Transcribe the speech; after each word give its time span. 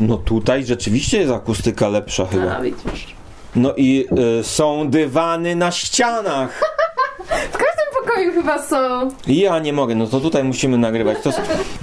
No 0.00 0.16
tutaj 0.16 0.64
rzeczywiście 0.64 1.18
jest 1.18 1.32
akustyka 1.32 1.88
lepsza 1.88 2.26
chyba. 2.26 2.56
A, 2.56 2.60
widzisz. 2.60 3.14
No 3.56 3.74
i 3.76 4.06
y, 4.40 4.44
są 4.44 4.90
dywany 4.90 5.56
na 5.56 5.70
ścianach. 5.70 6.62
W 7.52 7.56
każdym 7.56 7.86
pokoju 8.04 8.32
chyba 8.32 8.62
są. 8.62 9.08
Ja 9.26 9.58
nie 9.58 9.72
mogę, 9.72 9.94
no 9.94 10.06
to 10.06 10.20
tutaj 10.20 10.44
musimy 10.44 10.78
nagrywać. 10.78 11.18
To, 11.22 11.30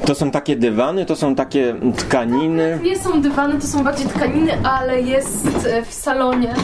to 0.05 0.15
są 0.15 0.31
takie 0.31 0.55
dywany, 0.55 1.05
to 1.05 1.15
są 1.15 1.35
takie 1.35 1.75
tkaniny. 1.97 2.79
Nie 2.83 2.99
są 2.99 3.21
dywany, 3.21 3.61
to 3.61 3.67
są 3.67 3.83
bardziej 3.83 4.07
tkaniny, 4.07 4.57
ale 4.63 5.01
jest 5.01 5.47
e, 5.65 5.85
w 5.85 5.93
salonie, 5.93 6.55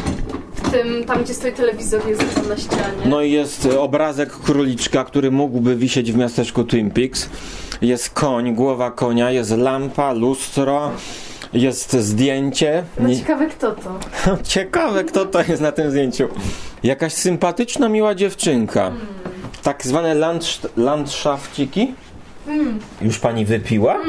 w 0.53 0.71
tym, 0.71 1.03
tam 1.03 1.23
gdzie 1.23 1.33
stoi 1.33 1.51
telewizor, 1.51 2.07
jest 2.07 2.25
dywan 2.25 2.47
na 2.49 2.57
ścianie. 2.57 3.03
No 3.05 3.21
i 3.21 3.31
jest 3.31 3.65
obrazek 3.79 4.29
króliczka, 4.31 5.03
który 5.03 5.31
mógłby 5.31 5.75
wisieć 5.75 6.11
w 6.11 6.17
miasteczku 6.17 6.63
Twin 6.63 6.91
Peaks. 6.91 7.29
Jest 7.81 8.09
koń, 8.09 8.55
głowa 8.55 8.91
konia, 8.91 9.31
jest 9.31 9.51
lampa, 9.51 10.13
lustro, 10.13 10.91
jest 11.53 11.93
zdjęcie. 11.93 12.83
No 12.99 13.07
Nie- 13.07 13.17
ciekawe 13.17 13.47
kto 13.47 13.71
to. 13.71 13.99
Ciekawe, 14.43 15.03
kto 15.03 15.25
to 15.25 15.41
jest 15.43 15.61
na 15.61 15.71
tym 15.71 15.91
zdjęciu. 15.91 16.27
Jakaś 16.83 17.13
sympatyczna, 17.13 17.89
miła 17.89 18.15
dziewczynka. 18.15 18.91
Tak 19.63 19.85
zwane 19.87 20.15
landsz- 20.15 20.67
landszafciki. 20.77 21.93
Już 23.01 23.19
pani 23.19 23.45
wypiła? 23.45 23.99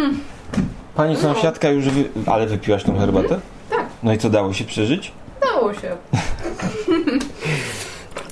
Pani 0.94 1.16
sąsiadka 1.16 1.68
już 1.70 1.88
wy... 1.88 2.04
Ale 2.26 2.46
wypiłaś 2.46 2.84
tą 2.84 2.98
herbatę? 2.98 3.40
Tak. 3.70 3.86
No 4.02 4.12
i 4.12 4.18
co, 4.18 4.30
dało 4.30 4.52
się 4.52 4.64
przeżyć? 4.64 5.12
Dało 5.42 5.74
się. 5.74 5.96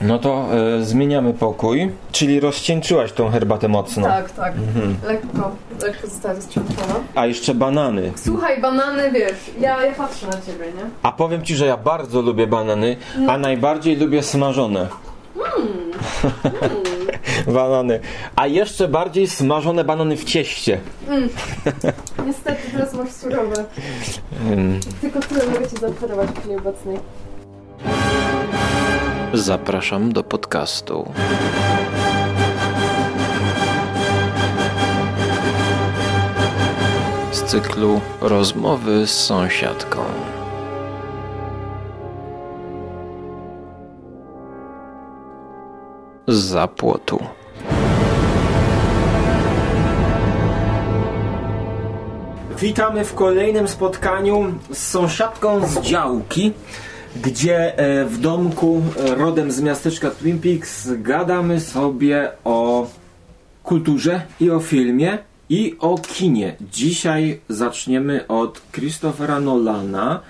No 0.02 0.18
to 0.18 0.46
e, 0.78 0.84
zmieniamy 0.84 1.34
pokój. 1.34 1.90
Czyli 2.12 2.40
rozcieńczyłaś 2.40 3.12
tą 3.12 3.30
herbatę 3.30 3.68
mocno. 3.68 4.06
Tak, 4.06 4.30
tak. 4.30 4.54
Lekko, 5.06 5.50
lekko 5.82 6.06
została 6.06 6.34
rozciągnięta. 6.34 6.82
A 7.14 7.26
jeszcze 7.26 7.54
banany. 7.54 8.12
Słuchaj, 8.16 8.60
banany, 8.60 9.10
wiesz, 9.10 9.50
ja, 9.60 9.82
ja 9.82 9.92
patrzę 9.92 10.26
na 10.26 10.32
ciebie, 10.32 10.64
nie? 10.66 10.90
A 11.02 11.12
powiem 11.12 11.44
ci, 11.44 11.56
że 11.56 11.66
ja 11.66 11.76
bardzo 11.76 12.22
lubię 12.22 12.46
banany, 12.46 12.96
a 13.28 13.38
najbardziej 13.38 13.96
lubię 13.96 14.22
smażone. 14.22 14.88
banany. 17.46 18.00
A 18.36 18.46
jeszcze 18.46 18.88
bardziej 18.88 19.28
smażone 19.28 19.84
banany 19.84 20.16
w 20.16 20.24
cieście. 20.24 20.80
Niestety 22.26 22.70
teraz 22.72 22.94
masz 22.94 23.10
surowe. 23.10 23.64
Ym, 24.50 24.80
Tylko 25.00 25.20
tyle 25.20 25.46
mogę 25.46 25.68
ci 25.68 25.76
zaoferować 25.76 26.30
w 26.30 26.40
chwili 26.40 26.56
obecnej. 26.56 26.98
Zapraszam 29.42 30.12
do 30.12 30.22
podcastu. 30.22 31.12
Z 37.32 37.42
cyklu 37.42 38.00
Rozmowy 38.20 39.06
z 39.06 39.10
sąsiadką. 39.10 40.04
Z 46.28 46.70
płotu. 46.70 47.24
Witamy 52.58 53.04
w 53.04 53.14
kolejnym 53.14 53.68
spotkaniu 53.68 54.54
z 54.72 54.78
sąsiadką 54.78 55.66
z 55.66 55.80
działki, 55.80 56.52
gdzie 57.16 57.78
e, 57.78 58.04
w 58.04 58.18
domku 58.18 58.82
e, 58.98 59.14
rodem 59.14 59.52
z 59.52 59.60
miasteczka 59.60 60.10
Twin 60.10 60.38
Peaks 60.38 60.88
gadamy 60.92 61.60
sobie 61.60 62.30
o 62.44 62.86
kulturze 63.62 64.22
i 64.40 64.50
o 64.50 64.60
filmie 64.60 65.18
i 65.48 65.76
o 65.78 65.98
kinie. 65.98 66.56
Dzisiaj 66.72 67.40
zaczniemy 67.48 68.26
od 68.28 68.62
Christophera 68.72 69.40
Nolana 69.40 70.20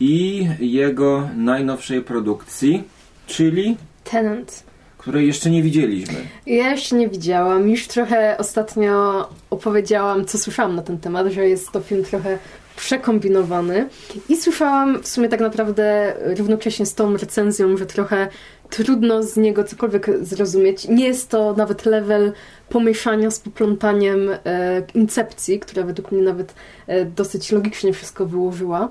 i 0.00 0.48
jego 0.60 1.28
najnowszej 1.36 2.02
produkcji, 2.02 2.84
czyli 3.26 3.76
Tenant. 4.04 4.62
której 4.98 5.26
jeszcze 5.26 5.50
nie 5.50 5.62
widzieliśmy. 5.62 6.14
Ja 6.46 6.70
jeszcze 6.70 6.96
nie 6.96 7.08
widziałam. 7.08 7.68
Już 7.68 7.86
trochę 7.86 8.36
ostatnio 8.38 9.28
opowiedziałam, 9.50 10.24
co 10.24 10.38
słyszałam 10.38 10.76
na 10.76 10.82
ten 10.82 10.98
temat, 10.98 11.26
że 11.26 11.48
jest 11.48 11.70
to 11.70 11.80
film 11.80 12.04
trochę 12.04 12.38
przekombinowany. 12.76 13.88
I 14.28 14.36
słyszałam 14.36 15.02
w 15.02 15.08
sumie 15.08 15.28
tak 15.28 15.40
naprawdę 15.40 16.14
równocześnie 16.38 16.86
z 16.86 16.94
tą 16.94 17.16
recenzją, 17.16 17.76
że 17.76 17.86
trochę 17.86 18.28
trudno 18.70 19.22
z 19.22 19.36
niego 19.36 19.64
cokolwiek 19.64 20.10
zrozumieć. 20.20 20.88
Nie 20.88 21.06
jest 21.06 21.30
to 21.30 21.54
nawet 21.56 21.86
level 21.86 22.32
pomieszania 22.68 23.30
z 23.30 23.40
poplątaniem 23.40 24.30
e, 24.30 24.82
incepcji, 24.94 25.60
która 25.60 25.82
według 25.82 26.12
mnie 26.12 26.22
nawet 26.22 26.54
e, 26.86 27.04
dosyć 27.04 27.52
logicznie 27.52 27.92
wszystko 27.92 28.26
wyłożyła. 28.26 28.88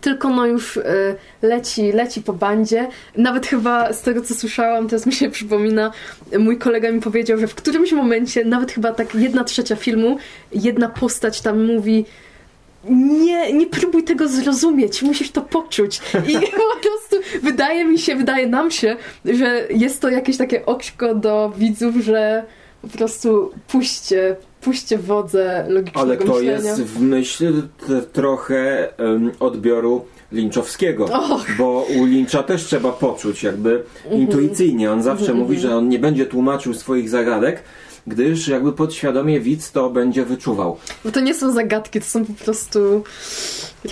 Tylko 0.00 0.28
no 0.28 0.46
już 0.46 0.76
e, 0.76 0.82
leci, 1.42 1.92
leci 1.92 2.22
po 2.22 2.32
bandzie. 2.32 2.88
Nawet 3.16 3.46
chyba 3.46 3.92
z 3.92 4.02
tego 4.02 4.22
co 4.22 4.34
słyszałam, 4.34 4.88
teraz 4.88 5.06
mi 5.06 5.12
się 5.12 5.30
przypomina, 5.40 5.92
mój 6.38 6.58
kolega 6.58 6.92
mi 6.92 7.00
powiedział, 7.00 7.38
że 7.38 7.46
w 7.46 7.54
którymś 7.54 7.92
momencie, 7.92 8.44
nawet 8.44 8.72
chyba 8.72 8.92
tak 8.92 9.14
jedna 9.14 9.44
trzecia 9.44 9.76
filmu, 9.76 10.18
jedna 10.52 10.88
postać 10.88 11.40
tam 11.40 11.64
mówi 11.64 12.04
nie, 12.88 13.52
nie 13.52 13.66
próbuj 13.66 14.04
tego 14.04 14.28
zrozumieć, 14.28 15.02
musisz 15.02 15.30
to 15.30 15.40
poczuć. 15.42 16.00
I 16.28 16.34
po 16.64 16.80
prostu 16.80 17.16
wydaje 17.42 17.84
mi 17.84 17.98
się, 17.98 18.16
wydaje 18.16 18.46
nam 18.46 18.70
się, 18.70 18.96
że 19.24 19.66
jest 19.70 20.00
to 20.00 20.08
jakieś 20.08 20.36
takie 20.36 20.66
oczko 20.66 21.14
do 21.14 21.52
widzów, 21.56 21.96
że 21.96 22.44
po 22.82 22.88
prostu 22.88 23.50
puśćcie, 23.68 24.36
puśćcie 24.60 24.98
wodze 24.98 25.66
logicznego 25.68 26.06
Ale 26.06 26.16
to 26.16 26.24
myślenia. 26.24 26.52
jest 26.52 26.82
w 26.82 27.00
myśl 27.00 27.62
trochę 28.12 28.88
em, 28.98 29.30
odbioru 29.40 30.04
Lynchowskiego, 30.32 31.04
Och. 31.04 31.46
bo 31.58 31.86
u 31.96 32.04
Lyncha 32.04 32.42
też 32.42 32.64
trzeba 32.64 32.92
poczuć 32.92 33.42
jakby 33.42 33.82
intuicyjnie. 34.10 34.92
On 34.92 35.02
zawsze 35.02 35.34
mówi, 35.34 35.58
że 35.58 35.76
on 35.76 35.88
nie 35.88 35.98
będzie 35.98 36.26
tłumaczył 36.26 36.74
swoich 36.74 37.08
zagadek, 37.08 37.62
gdyż 38.06 38.48
jakby 38.48 38.72
podświadomie 38.72 39.40
widz 39.40 39.72
to 39.72 39.90
będzie 39.90 40.24
wyczuwał. 40.24 40.76
Bo 41.04 41.10
to 41.12 41.20
nie 41.20 41.34
są 41.34 41.52
zagadki, 41.52 42.00
to 42.00 42.06
są 42.06 42.24
po 42.24 42.44
prostu 42.44 43.04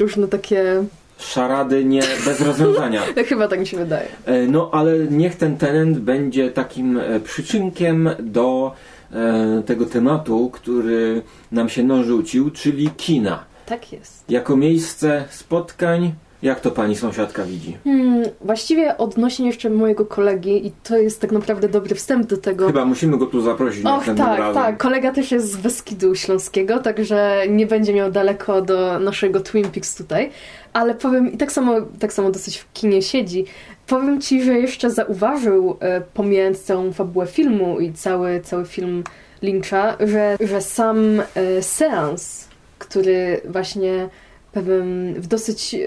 różne 0.01 0.29
takie... 0.29 0.85
Szarady 1.19 1.85
nie 1.85 2.03
bez 2.25 2.41
rozwiązania. 2.41 3.03
No, 3.17 3.23
chyba 3.25 3.49
tak 3.49 3.61
mi 3.61 3.67
się 3.67 3.77
wydaje. 3.77 4.09
E, 4.25 4.47
No 4.47 4.71
ale 4.73 4.99
niech 4.99 5.37
ten 5.37 5.57
tenent 5.57 5.99
będzie 5.99 6.51
takim 6.51 6.97
e, 6.99 7.21
przyczynkiem 7.21 8.11
do 8.19 8.73
e, 9.13 9.63
tego 9.67 9.87
tematu, 9.87 10.51
który 10.53 11.23
nam 11.53 11.69
się 11.69 11.83
narzucił, 11.83 12.51
czyli 12.51 12.91
kina. 12.91 13.45
Tak 13.67 13.93
jest. 13.93 14.25
Jako 14.29 14.57
miejsce 14.57 15.25
spotkań, 15.31 16.15
jak 16.43 16.61
to 16.61 16.71
pani 16.71 16.97
sąsiadka 16.97 17.45
widzi? 17.45 17.77
Hmm, 17.85 18.25
właściwie 18.41 18.99
odnośnie 18.99 19.47
jeszcze 19.47 19.71
mojego 19.71 20.07
kolegi 20.07 20.67
i 20.67 20.73
to 20.83 20.97
jest 20.99 21.21
tak 21.21 21.33
naprawdę 21.33 21.69
dobry 21.69 21.95
wstęp 21.95 22.27
do 22.27 22.37
tego. 22.37 22.67
Chyba 22.67 22.85
musimy 22.85 23.19
go 23.19 23.27
tu 23.27 23.41
zaprosić 23.41 23.79
Och, 23.79 23.85
następnym 23.85 24.27
tak, 24.27 24.39
razem. 24.39 24.63
tak. 24.63 24.79
Kolega 24.79 25.13
też 25.13 25.33
jest 25.33 25.53
z 25.53 25.57
Beskidu 25.57 26.15
Śląskiego, 26.15 26.79
także 26.79 27.43
nie 27.49 27.67
będzie 27.67 27.95
miał 27.95 28.11
daleko 28.11 28.63
do 28.63 28.99
naszego 28.99 29.41
Twin 29.41 29.71
Peaks 29.71 29.95
tutaj. 29.95 30.31
Ale 30.73 30.95
powiem, 30.95 31.33
i 31.33 31.37
tak 31.37 31.53
samo, 31.53 31.75
tak 31.99 32.13
samo 32.13 32.31
dosyć 32.31 32.59
w 32.59 32.73
kinie 32.73 33.03
siedzi. 33.03 33.45
Powiem 33.87 34.21
ci, 34.21 34.43
że 34.43 34.53
jeszcze 34.53 34.91
zauważył, 34.91 35.77
e, 35.81 36.01
pomijając 36.01 36.63
całą 36.63 36.93
fabułę 36.93 37.27
filmu 37.27 37.81
i 37.81 37.93
cały, 37.93 38.41
cały 38.41 38.65
film 38.65 39.05
Lyncha, 39.43 39.97
że, 40.01 40.37
że 40.41 40.61
sam 40.61 40.99
e, 41.35 41.63
seans, 41.63 42.49
który 42.79 43.41
właśnie 43.45 44.09
pewien, 44.53 45.15
w 45.15 45.27
dosyć 45.27 45.75
e, 45.75 45.79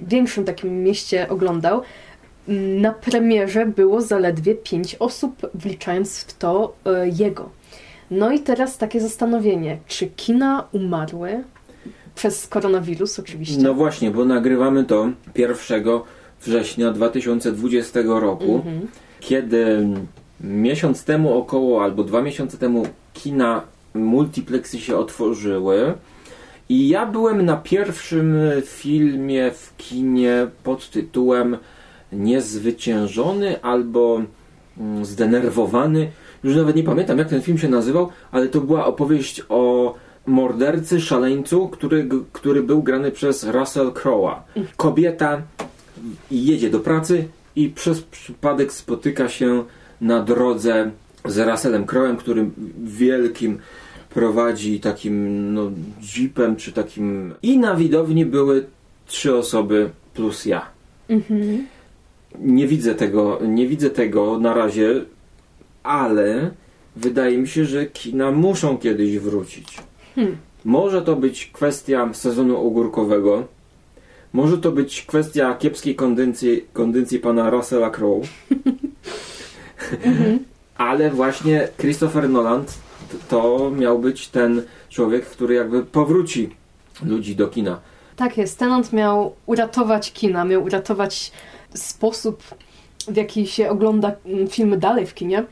większym 0.00 0.44
takim 0.44 0.82
mieście 0.82 1.28
oglądał, 1.28 1.82
na 2.80 2.92
premierze 2.92 3.66
było 3.66 4.00
zaledwie 4.00 4.54
pięć 4.54 4.94
osób, 4.94 5.50
wliczając 5.54 6.20
w 6.20 6.38
to 6.38 6.72
e, 6.84 7.08
jego. 7.08 7.50
No 8.10 8.32
i 8.32 8.40
teraz 8.40 8.78
takie 8.78 9.00
zastanowienie, 9.00 9.78
czy 9.86 10.06
kina 10.06 10.68
umarły 10.72 11.44
przez 12.14 12.46
koronawirus 12.46 13.18
oczywiście? 13.18 13.62
No 13.62 13.74
właśnie, 13.74 14.10
bo 14.10 14.24
nagrywamy 14.24 14.84
to 14.84 15.08
1 15.36 15.56
września 16.42 16.92
2020 16.92 18.00
roku, 18.06 18.54
Mhm. 18.54 18.88
kiedy 19.20 19.88
miesiąc 20.40 21.04
temu 21.04 21.38
około, 21.38 21.84
albo 21.84 22.04
dwa 22.04 22.22
miesiące 22.22 22.58
temu 22.58 22.86
kina 23.12 23.62
multiplexy 23.94 24.80
się 24.80 24.96
otworzyły. 24.96 25.94
I 26.70 26.88
ja 26.88 27.06
byłem 27.06 27.44
na 27.44 27.56
pierwszym 27.56 28.36
filmie 28.64 29.50
w 29.50 29.76
kinie 29.76 30.46
pod 30.64 30.90
tytułem 30.90 31.56
Niezwyciężony 32.12 33.62
albo 33.62 34.22
mm, 34.78 35.04
Zdenerwowany. 35.04 36.10
Już 36.44 36.56
nawet 36.56 36.76
nie 36.76 36.82
pamiętam 36.82 37.18
jak 37.18 37.28
ten 37.28 37.42
film 37.42 37.58
się 37.58 37.68
nazywał, 37.68 38.08
ale 38.32 38.48
to 38.48 38.60
była 38.60 38.86
opowieść 38.86 39.42
o 39.48 39.94
mordercy, 40.26 41.00
szaleńcu, 41.00 41.68
który, 41.68 42.08
który 42.32 42.62
był 42.62 42.82
grany 42.82 43.10
przez 43.10 43.44
Russell 43.44 43.90
Crowe'a. 43.90 44.34
Kobieta 44.76 45.42
jedzie 46.30 46.70
do 46.70 46.80
pracy 46.80 47.28
i 47.56 47.68
przez 47.68 48.02
przypadek 48.02 48.72
spotyka 48.72 49.28
się 49.28 49.64
na 50.00 50.22
drodze 50.22 50.90
z 51.24 51.38
Russellem 51.38 51.84
Crowe'em, 51.84 52.16
który 52.16 52.50
wielkim 52.84 53.58
prowadzi 54.10 54.80
takim 54.80 55.54
no, 55.54 55.70
jeepem 56.16 56.56
czy 56.56 56.72
takim. 56.72 57.34
I 57.42 57.58
na 57.58 57.74
widowni 57.74 58.26
były 58.26 58.66
trzy 59.06 59.36
osoby 59.36 59.90
plus 60.14 60.46
ja. 60.46 60.66
Mhm. 61.08 61.66
Nie 62.38 62.66
widzę 62.66 62.94
tego, 62.94 63.38
nie 63.42 63.66
widzę 63.66 63.90
tego 63.90 64.38
na 64.38 64.54
razie, 64.54 65.04
ale 65.82 66.50
wydaje 66.96 67.38
mi 67.38 67.48
się, 67.48 67.64
że 67.64 67.86
kina 67.86 68.30
muszą 68.30 68.78
kiedyś 68.78 69.18
wrócić. 69.18 69.78
Hmm. 70.14 70.36
Może 70.64 71.02
to 71.02 71.16
być 71.16 71.46
kwestia 71.46 72.14
sezonu 72.14 72.66
ogórkowego. 72.66 73.44
Może 74.32 74.58
to 74.58 74.72
być 74.72 75.02
kwestia 75.02 75.54
kiepskiej 75.54 75.94
kondycji, 75.94 76.64
kondycji 76.72 77.18
pana 77.18 77.50
Russella 77.50 77.90
Crowe. 77.90 78.26
Ale 80.76 81.10
właśnie 81.10 81.68
Christopher 81.78 82.28
Nolan 82.28 82.64
to 83.28 83.70
miał 83.70 83.98
być 83.98 84.28
ten 84.28 84.62
człowiek, 84.88 85.26
który 85.26 85.54
jakby 85.54 85.84
powróci 85.84 86.50
ludzi 87.02 87.36
do 87.36 87.48
kina. 87.48 87.80
Tak 88.16 88.38
jest. 88.38 88.58
Tenant 88.58 88.92
miał 88.92 89.34
uratować 89.46 90.12
kina, 90.12 90.44
miał 90.44 90.62
uratować 90.62 91.32
sposób, 91.74 92.42
w 93.08 93.16
jaki 93.16 93.46
się 93.46 93.70
ogląda 93.70 94.12
mm, 94.26 94.48
filmy 94.48 94.76
dalej 94.76 95.06
w 95.06 95.14
kinie. 95.14 95.44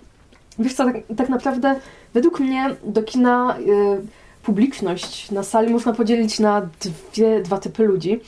Wiesz 0.58 0.74
co, 0.74 0.84
tak, 0.84 0.96
tak 1.16 1.28
naprawdę 1.28 1.80
według 2.14 2.40
mnie 2.40 2.76
do 2.84 3.02
kina 3.02 3.58
y, 3.58 4.42
publiczność 4.42 5.30
na 5.30 5.42
sali 5.42 5.72
można 5.72 5.92
podzielić 5.92 6.38
na 6.38 6.68
dwie, 6.80 7.42
dwa 7.42 7.58
typy 7.58 7.84
ludzi. 7.84 8.20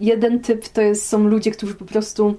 Jeden 0.00 0.40
typ 0.40 0.68
to 0.68 0.80
jest, 0.80 1.08
są 1.08 1.28
ludzie, 1.28 1.50
którzy 1.50 1.74
po 1.74 1.84
prostu 1.84 2.34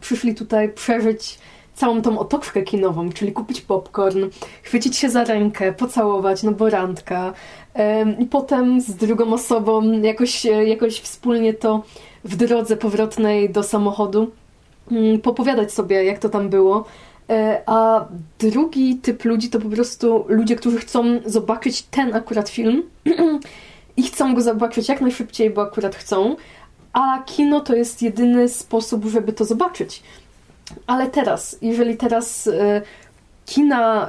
przyszli 0.00 0.34
tutaj 0.34 0.68
przeżyć 0.68 1.38
całą 1.78 2.02
tą 2.02 2.18
otoczkę 2.18 2.62
kinową, 2.62 3.12
czyli 3.12 3.32
kupić 3.32 3.60
popcorn, 3.60 4.24
chwycić 4.62 4.96
się 4.96 5.10
za 5.10 5.24
rękę, 5.24 5.72
pocałować, 5.72 6.42
no 6.42 6.52
bo 6.52 6.70
randka. 6.70 7.32
I 8.18 8.26
potem 8.26 8.80
z 8.80 8.94
drugą 8.94 9.32
osobą 9.32 9.92
jakoś, 9.92 10.46
e, 10.46 10.64
jakoś 10.64 11.00
wspólnie 11.00 11.54
to 11.54 11.82
w 12.24 12.36
drodze 12.36 12.76
powrotnej 12.76 13.50
do 13.50 13.62
samochodu 13.62 14.30
mm, 14.90 15.20
popowiadać 15.20 15.72
sobie, 15.72 16.04
jak 16.04 16.18
to 16.18 16.28
tam 16.28 16.48
było. 16.48 16.84
E, 17.30 17.62
A 17.66 18.06
drugi 18.38 18.96
typ 18.96 19.24
ludzi 19.24 19.50
to 19.50 19.60
po 19.60 19.68
prostu 19.68 20.24
ludzie, 20.28 20.56
którzy 20.56 20.78
chcą 20.78 21.04
zobaczyć 21.26 21.82
ten 21.82 22.14
akurat 22.14 22.48
film 22.48 22.82
i 23.96 24.02
chcą 24.02 24.34
go 24.34 24.40
zobaczyć 24.40 24.88
jak 24.88 25.00
najszybciej, 25.00 25.50
bo 25.50 25.62
akurat 25.62 25.96
chcą. 25.96 26.36
A 26.92 27.22
kino 27.26 27.60
to 27.60 27.74
jest 27.74 28.02
jedyny 28.02 28.48
sposób, 28.48 29.04
żeby 29.04 29.32
to 29.32 29.44
zobaczyć. 29.44 30.02
Ale 30.86 31.06
teraz, 31.06 31.58
jeżeli 31.62 31.96
teraz 31.96 32.46
e, 32.46 32.82
kina 33.46 34.08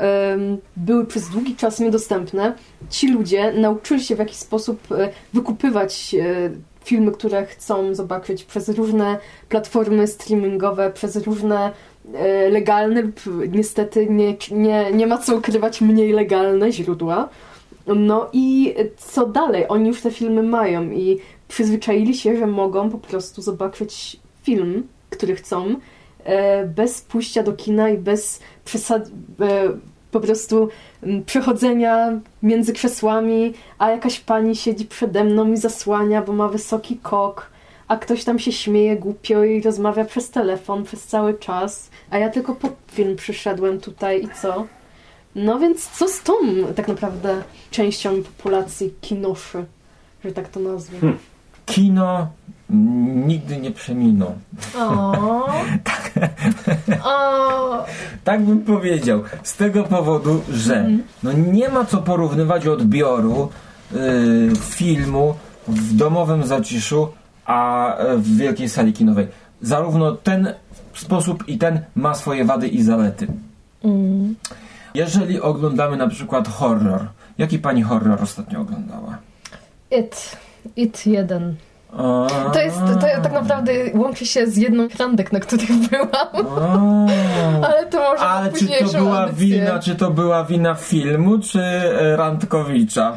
były 0.77 1.06
przez 1.06 1.29
długi 1.29 1.56
czas 1.56 1.79
niedostępne, 1.79 2.53
ci 2.89 3.11
ludzie 3.11 3.53
nauczyli 3.53 4.03
się 4.03 4.15
w 4.15 4.19
jakiś 4.19 4.38
sposób 4.38 4.91
e, 4.91 5.09
wykupywać 5.33 6.15
e, 6.15 6.50
filmy, 6.83 7.11
które 7.11 7.45
chcą 7.45 7.95
zobaczyć 7.95 8.44
przez 8.44 8.69
różne 8.69 9.17
platformy 9.50 10.07
streamingowe, 10.07 10.91
przez 10.91 11.15
różne 11.15 11.71
legalne 12.50 13.01
lub 13.01 13.19
niestety 13.47 14.07
nie, 14.09 14.35
nie, 14.51 14.91
nie 14.94 15.07
ma 15.07 15.17
co 15.17 15.35
ukrywać 15.35 15.81
mniej 15.81 16.11
legalne 16.11 16.71
źródła. 16.71 17.29
No 17.88 18.29
i 18.33 18.75
co 18.97 19.25
dalej? 19.25 19.65
Oni 19.67 19.88
już 19.88 20.01
te 20.01 20.11
filmy 20.11 20.44
mają 20.44 20.91
i 20.91 21.19
przyzwyczaili 21.47 22.13
się, 22.13 22.38
że 22.38 22.47
mogą 22.47 22.89
po 22.89 22.97
prostu 22.97 23.41
zobaczyć 23.41 24.19
film, 24.44 24.88
który 25.09 25.35
chcą, 25.35 25.75
bez 26.67 27.01
pójścia 27.01 27.43
do 27.43 27.53
kina 27.53 27.89
i 27.89 27.97
bez 27.97 28.39
przesad... 28.65 29.07
e, 29.41 29.69
po 30.11 30.19
prostu 30.19 30.69
przechodzenia 31.25 32.19
między 32.43 32.73
krzesłami, 32.73 33.53
a 33.77 33.89
jakaś 33.89 34.19
pani 34.19 34.55
siedzi 34.55 34.85
przede 34.85 35.23
mną 35.23 35.51
i 35.51 35.57
zasłania, 35.57 36.21
bo 36.21 36.33
ma 36.33 36.47
wysoki 36.47 36.97
kok, 36.97 37.49
a 37.87 37.97
ktoś 37.97 38.23
tam 38.23 38.39
się 38.39 38.51
śmieje 38.51 38.95
głupio 38.95 39.43
i 39.43 39.61
rozmawia 39.61 40.05
przez 40.05 40.29
telefon 40.29 40.83
przez 40.83 41.03
cały 41.07 41.33
czas, 41.33 41.89
a 42.09 42.17
ja 42.17 42.29
tylko 42.29 42.55
po 42.55 42.69
film 42.91 43.15
przyszedłem 43.15 43.79
tutaj 43.79 44.23
i 44.23 44.29
co? 44.41 44.65
No 45.35 45.59
więc 45.59 45.89
co 45.89 46.07
z 46.07 46.21
tą 46.21 46.33
tak 46.75 46.87
naprawdę 46.87 47.43
częścią 47.71 48.23
populacji 48.23 48.93
kinoszy, 49.01 49.65
że 50.25 50.31
tak 50.31 50.49
to 50.49 50.59
nazwę? 50.59 50.99
Hmm. 50.99 51.19
Kino 51.65 52.27
nigdy 53.27 53.57
nie 53.57 53.71
przeminą. 53.71 54.39
O. 57.04 57.86
Tak 58.24 58.42
bym 58.42 58.62
powiedział. 58.62 59.24
Z 59.44 59.56
tego 59.57 59.83
powodu, 59.83 60.42
że 60.51 60.75
Mhm. 60.77 61.04
no 61.24 61.31
nie 61.31 61.69
ma 61.69 61.86
co 61.86 61.98
porównywać 61.98 62.68
odbioru 62.68 63.50
y, 63.94 64.51
filmu 64.62 65.36
w 65.68 65.95
domowym 65.95 66.44
zaciszu, 66.48 67.07
a 67.45 67.95
w 68.18 68.38
wielkiej 68.38 68.69
sali 68.69 68.94
kinowej. 68.94 69.27
Zarówno 69.62 70.12
ten 70.16 70.54
sposób 70.94 71.48
i 71.48 71.57
ten 71.57 71.80
ma 71.95 72.16
swoje 72.16 72.45
wady 72.45 72.68
i 72.68 72.83
zalety. 72.83 73.27
Mm. 73.83 74.36
Jeżeli 74.94 75.42
oglądamy 75.42 75.98
na 75.98 76.07
przykład 76.07 76.48
horror, 76.48 77.06
jaki 77.38 77.60
pani 77.60 77.81
horror 77.83 78.18
ostatnio 78.24 78.62
oglądała? 78.62 79.18
It. 79.92 80.38
It 80.75 81.06
1. 81.07 81.56
To 82.53 82.62
jest, 82.62 82.77
to 82.77 83.21
tak 83.24 83.33
naprawdę 83.33 83.71
łączy 83.94 84.25
się 84.25 84.47
z 84.47 84.57
jedną 84.57 84.88
randek, 85.00 85.31
na 85.31 85.39
których 85.39 85.69
byłam. 85.71 86.09
a. 86.59 86.80
Ale 87.68 87.86
to 87.86 87.97
może 88.00 88.24
Ale 88.24 88.51
czy 88.51 88.68
to 88.68 88.97
była 89.00 89.19
audycję. 89.19 89.47
wina, 89.47 89.80
czy 89.80 89.95
to 89.95 90.12
była 90.12 90.44
wina 90.45 90.75
filmu, 90.75 91.39
czy 91.39 91.62
e, 91.62 92.15
Randkowicza? 92.18 93.13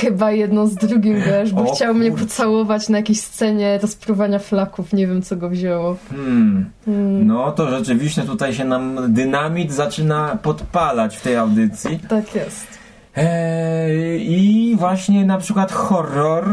Chyba 0.00 0.30
jedno 0.32 0.66
z 0.66 0.74
drugim, 0.74 1.20
wiesz, 1.20 1.52
bo 1.52 1.62
O 1.62 1.74
chciał 1.74 1.94
mnie 1.94 2.12
pocałować 2.12 2.88
na 2.88 2.98
jakiejś 2.98 3.20
scenie 3.20 3.78
rozpruwania 3.82 4.38
flaków, 4.38 4.92
nie 4.92 5.06
wiem 5.06 5.22
co 5.22 5.36
go 5.36 5.48
wzięło. 5.50 5.96
Hmm. 6.10 6.70
Mm, 6.88 7.26
No 7.26 7.52
to 7.52 7.70
rzeczywiście 7.70 8.22
tutaj 8.22 8.54
się 8.54 8.64
nam 8.64 8.98
dynamit 9.14 9.72
zaczyna 9.72 10.38
podpalać 10.42 11.16
w 11.16 11.20
tej 11.22 11.36
audycji. 11.36 11.98
Tak 12.08 12.34
jest. 12.34 12.66
Eee, 13.16 14.32
I 14.32 14.76
właśnie 14.76 15.24
na 15.24 15.38
przykład 15.38 15.72
horror. 15.72 16.46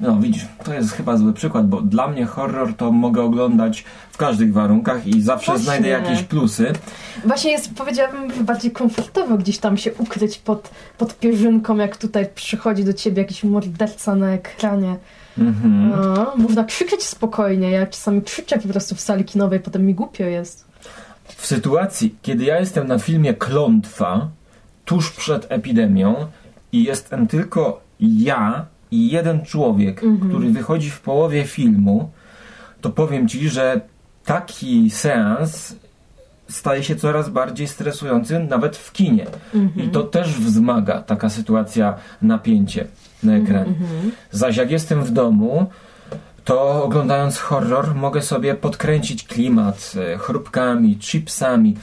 No 0.00 0.16
widzisz, 0.20 0.46
to 0.64 0.74
jest 0.74 0.92
chyba 0.92 1.16
zły 1.16 1.32
przykład, 1.32 1.68
bo 1.68 1.80
dla 1.80 2.08
mnie 2.08 2.26
horror 2.26 2.74
to 2.74 2.92
mogę 2.92 3.22
oglądać 3.22 3.84
w 4.12 4.16
każdych 4.16 4.52
warunkach 4.52 5.06
i 5.06 5.22
zawsze 5.22 5.46
Właśnie. 5.52 5.64
znajdę 5.64 5.88
jakieś 5.88 6.22
plusy. 6.22 6.72
Właśnie 7.24 7.50
jest, 7.50 7.74
powiedziałabym, 7.74 8.44
bardziej 8.44 8.70
komfortowo 8.70 9.36
gdzieś 9.36 9.58
tam 9.58 9.76
się 9.76 9.94
ukryć 9.94 10.38
pod, 10.38 10.70
pod 10.98 11.18
pierzynką, 11.18 11.76
jak 11.76 11.96
tutaj 11.96 12.28
przychodzi 12.34 12.84
do 12.84 12.92
ciebie 12.92 13.22
jakiś 13.22 13.44
morderca 13.44 14.14
na 14.14 14.30
ekranie. 14.30 14.96
Mhm. 15.38 15.92
A, 15.92 16.36
można 16.36 16.64
krzyczeć 16.64 17.02
spokojnie, 17.02 17.70
ja 17.70 17.86
czasami 17.86 18.22
krzyczę 18.22 18.58
po 18.58 18.68
prostu 18.68 18.94
w 18.94 19.00
sali 19.00 19.24
kinowej, 19.24 19.60
potem 19.60 19.86
mi 19.86 19.94
głupio 19.94 20.24
jest. 20.24 20.64
W 21.36 21.46
sytuacji, 21.46 22.14
kiedy 22.22 22.44
ja 22.44 22.60
jestem 22.60 22.86
na 22.86 22.98
filmie 22.98 23.34
Klątwa, 23.34 24.28
tuż 24.90 25.10
przed 25.10 25.46
epidemią 25.48 26.14
i 26.72 26.84
jestem 26.84 27.26
tylko 27.26 27.80
ja 28.00 28.66
i 28.90 29.10
jeden 29.10 29.44
człowiek, 29.44 30.02
Mhm. 30.04 30.30
który 30.30 30.50
wychodzi 30.50 30.90
w 30.90 31.00
połowie 31.00 31.44
filmu, 31.44 32.10
to 32.80 32.90
powiem 32.90 33.28
ci, 33.28 33.48
że 33.48 33.80
taki 34.24 34.90
seans 34.90 35.76
staje 36.48 36.82
się 36.82 36.96
coraz 36.96 37.28
bardziej 37.28 37.68
stresujący, 37.68 38.38
nawet 38.38 38.76
w 38.76 38.92
kinie. 38.92 39.26
Mhm. 39.54 39.86
I 39.86 39.90
to 39.90 40.02
też 40.02 40.34
wzmaga 40.34 41.02
taka 41.02 41.28
sytuacja, 41.28 41.94
napięcie 42.22 42.86
na 43.22 43.36
ekranie. 43.36 43.74
Mhm. 43.80 44.10
Zaś 44.30 44.56
jak 44.56 44.70
jestem 44.70 45.04
w 45.04 45.10
domu, 45.10 45.66
to 46.44 46.84
oglądając 46.84 47.38
horror 47.38 47.94
mogę 47.94 48.22
sobie 48.22 48.54
podkręcić 48.54 49.24
klimat 49.24 49.92
e, 49.96 50.18
chrupkami, 50.18 50.98
chipsami, 50.98 51.76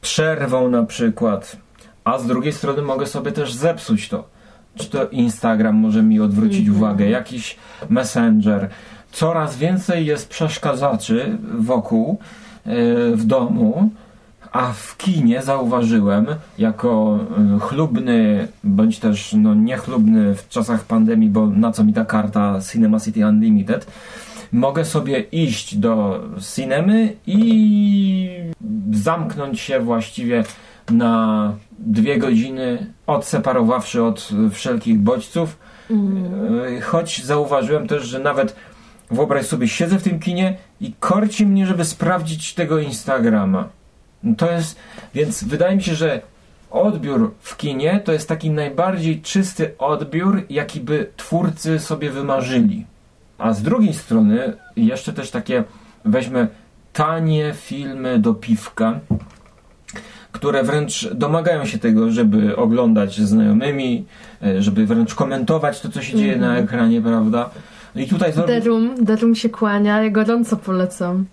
przerwą 0.00 0.68
na 0.68 0.84
przykład. 0.84 1.63
A 2.04 2.18
z 2.18 2.26
drugiej 2.26 2.52
strony 2.52 2.82
mogę 2.82 3.06
sobie 3.06 3.32
też 3.32 3.54
zepsuć 3.54 4.08
to. 4.08 4.28
Czy 4.76 4.90
to 4.90 5.08
Instagram 5.08 5.76
może 5.76 6.02
mi 6.02 6.20
odwrócić 6.20 6.68
Mhm. 6.68 6.76
uwagę, 6.76 7.08
jakiś 7.08 7.56
messenger. 7.88 8.68
Coraz 9.12 9.56
więcej 9.56 10.06
jest 10.06 10.28
przeszkadzaczy 10.28 11.38
wokół 11.58 12.18
e, 12.66 12.74
w 13.16 13.24
domu, 13.24 13.90
a 14.52 14.72
w 14.72 14.96
kinie 14.96 15.42
zauważyłem, 15.42 16.26
jako 16.58 17.18
e, 17.56 17.58
chlubny, 17.58 18.48
bądź 18.64 18.98
też 18.98 19.32
no, 19.32 19.54
niechlubny 19.54 20.34
w 20.34 20.48
czasach 20.48 20.84
pandemii, 20.84 21.30
bo 21.30 21.46
na 21.46 21.72
co 21.72 21.84
mi 21.84 21.92
ta 21.92 22.04
karta 22.04 22.60
Cinema 22.72 23.00
City 23.00 23.26
Unlimited, 23.26 23.86
mogę 24.52 24.84
sobie 24.84 25.20
iść 25.20 25.76
do 25.76 26.20
cinemy 26.54 27.12
i 27.26 28.28
zamknąć 28.92 29.60
się 29.60 29.80
właściwie 29.80 30.44
na 30.90 31.52
dwie 31.78 32.18
godziny, 32.18 32.86
odseparowawszy 33.06 34.02
od 34.02 34.28
wszelkich 34.52 34.98
bodźców. 34.98 35.58
E, 35.90 36.80
Choć 36.80 37.24
zauważyłem 37.24 37.88
też, 37.88 38.04
że 38.04 38.18
nawet 38.18 38.56
wyobraź 39.10 39.46
sobie, 39.46 39.68
siedzę 39.68 39.98
w 39.98 40.02
tym 40.02 40.20
kinie 40.20 40.56
i 40.80 40.92
korci 41.00 41.46
mnie, 41.46 41.66
żeby 41.66 41.84
sprawdzić 41.84 42.54
tego 42.54 42.78
Instagrama. 42.78 43.68
No 44.22 44.34
To 44.36 44.50
jest, 44.50 44.76
więc 45.14 45.44
wydaje 45.44 45.76
mi 45.76 45.82
się, 45.82 45.94
że 45.94 46.20
odbiór 46.70 47.34
w 47.40 47.56
kinie 47.56 48.00
to 48.04 48.12
jest 48.12 48.28
taki 48.28 48.50
najbardziej 48.50 49.20
czysty 49.22 49.74
odbiór, 49.78 50.42
jaki 50.50 50.80
by 50.80 51.10
twórcy 51.16 51.78
sobie 51.78 52.10
wymarzyli. 52.10 52.86
A 53.38 53.52
z 53.52 53.62
drugiej 53.62 53.94
strony 53.94 54.56
jeszcze 54.76 55.12
też 55.12 55.30
takie 55.30 55.64
weźmy 56.04 56.48
tanie 56.92 57.54
filmy 57.54 58.18
do 58.18 58.34
piwka, 58.34 59.00
które 60.34 60.62
wręcz 60.64 61.08
domagają 61.14 61.64
się 61.64 61.78
tego, 61.78 62.10
żeby 62.10 62.56
oglądać 62.56 63.20
znajomymi, 63.20 64.04
e, 64.42 64.62
żeby 64.62 64.86
wręcz 64.86 65.14
komentować 65.14 65.80
to, 65.80 65.88
co 65.88 66.02
się 66.02 66.16
dzieje 66.16 66.36
na 66.36 66.58
ekranie, 66.58 67.02
prawda? 67.02 67.50
No 67.94 68.00
I 68.00 68.06
tutaj 68.06 68.32
The 68.32 68.60
Room, 68.60 69.06
The 69.06 69.16
Room 69.16 69.34
się 69.34 69.48
kłania, 69.48 70.02
ja 70.02 70.10
gorąco 70.10 70.56
polecam. 70.56 71.24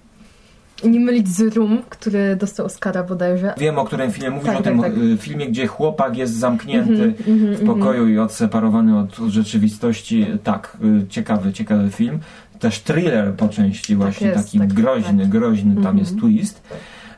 Nie 0.84 1.00
mylić 1.00 1.28
z 1.28 1.56
Room, 1.56 1.82
który 1.90 2.36
dostał 2.36 2.66
Oscara 2.66 3.04
bodajże. 3.04 3.54
Wiem, 3.58 3.78
o 3.80 3.86
którym 3.86 4.12
filmie 4.12 4.30
mówisz, 4.30 4.48
Tak, 4.48 4.60
o 4.60 4.62
tym 4.62 4.82
tak, 4.82 4.94
tak. 4.94 5.04
y, 5.04 5.18
filmie, 5.18 5.48
gdzie 5.48 5.68
chłopak 5.68 6.18
jest 6.18 6.34
zamknięty 6.40 7.04
Mhm, 7.04 7.16
mhm, 7.28 7.56
w 7.56 7.66
pokoju 7.66 8.08
i 8.08 8.20
odseparowany 8.20 9.00
od, 9.00 9.16
rzeczywistości. 9.28 10.26
Tak, 10.44 10.78
y, 11.04 11.08
ciekawy, 11.08 11.54
ciekawy 11.54 11.90
film. 11.92 12.20
Też 12.60 12.80
thriller 12.80 13.34
po 13.34 13.48
części 13.50 13.96
właśnie, 13.96 14.28
jest, 14.28 14.46
taki 14.46 14.60
tak, 14.60 14.74
groźny, 14.74 15.24
tak. 15.24 15.30
groźny, 15.30 15.74
tam 15.74 15.78
Mhm. 15.78 15.98
jest 15.98 16.20
twist. 16.20 16.62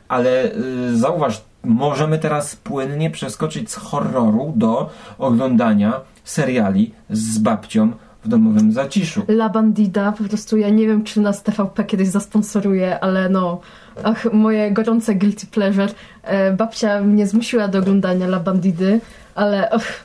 Ale 0.08 0.52
y, 0.92 0.96
zauważ, 0.96 1.42
możemy 1.64 2.18
teraz 2.18 2.56
płynnie 2.56 3.10
przeskoczyć 3.10 3.70
z 3.70 3.74
horroru 3.74 4.52
do 4.56 4.90
oglądania 5.18 6.00
seriali 6.24 6.94
z 7.10 7.38
babcią 7.38 7.92
w 8.24 8.28
domowym 8.28 8.72
zaciszu. 8.72 9.22
La 9.28 9.48
Bandida, 9.48 10.12
po 10.12 10.24
prostu 10.24 10.56
ja 10.56 10.68
nie 10.68 10.86
wiem, 10.86 11.04
czy 11.04 11.20
nas 11.20 11.42
TVP 11.42 11.84
kiedyś 11.84 12.08
zasponsoruje, 12.08 13.00
ale 13.00 13.28
no, 13.28 13.60
ach, 14.04 14.32
moje 14.32 14.70
gorące 14.70 15.14
guilty 15.14 15.46
pleasure. 15.46 15.88
E, 16.22 16.52
babcia 16.52 17.00
mnie 17.00 17.26
zmusiła 17.26 17.68
do 17.68 17.78
oglądania 17.78 18.26
La 18.26 18.40
Bandidy, 18.40 19.00
ale 19.34 19.70
ach, 19.70 20.04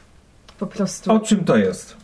po 0.59 0.67
prostu. 0.67 1.11
O 1.11 1.19
czym 1.19 1.43
to 1.43 1.57
jest? 1.57 1.97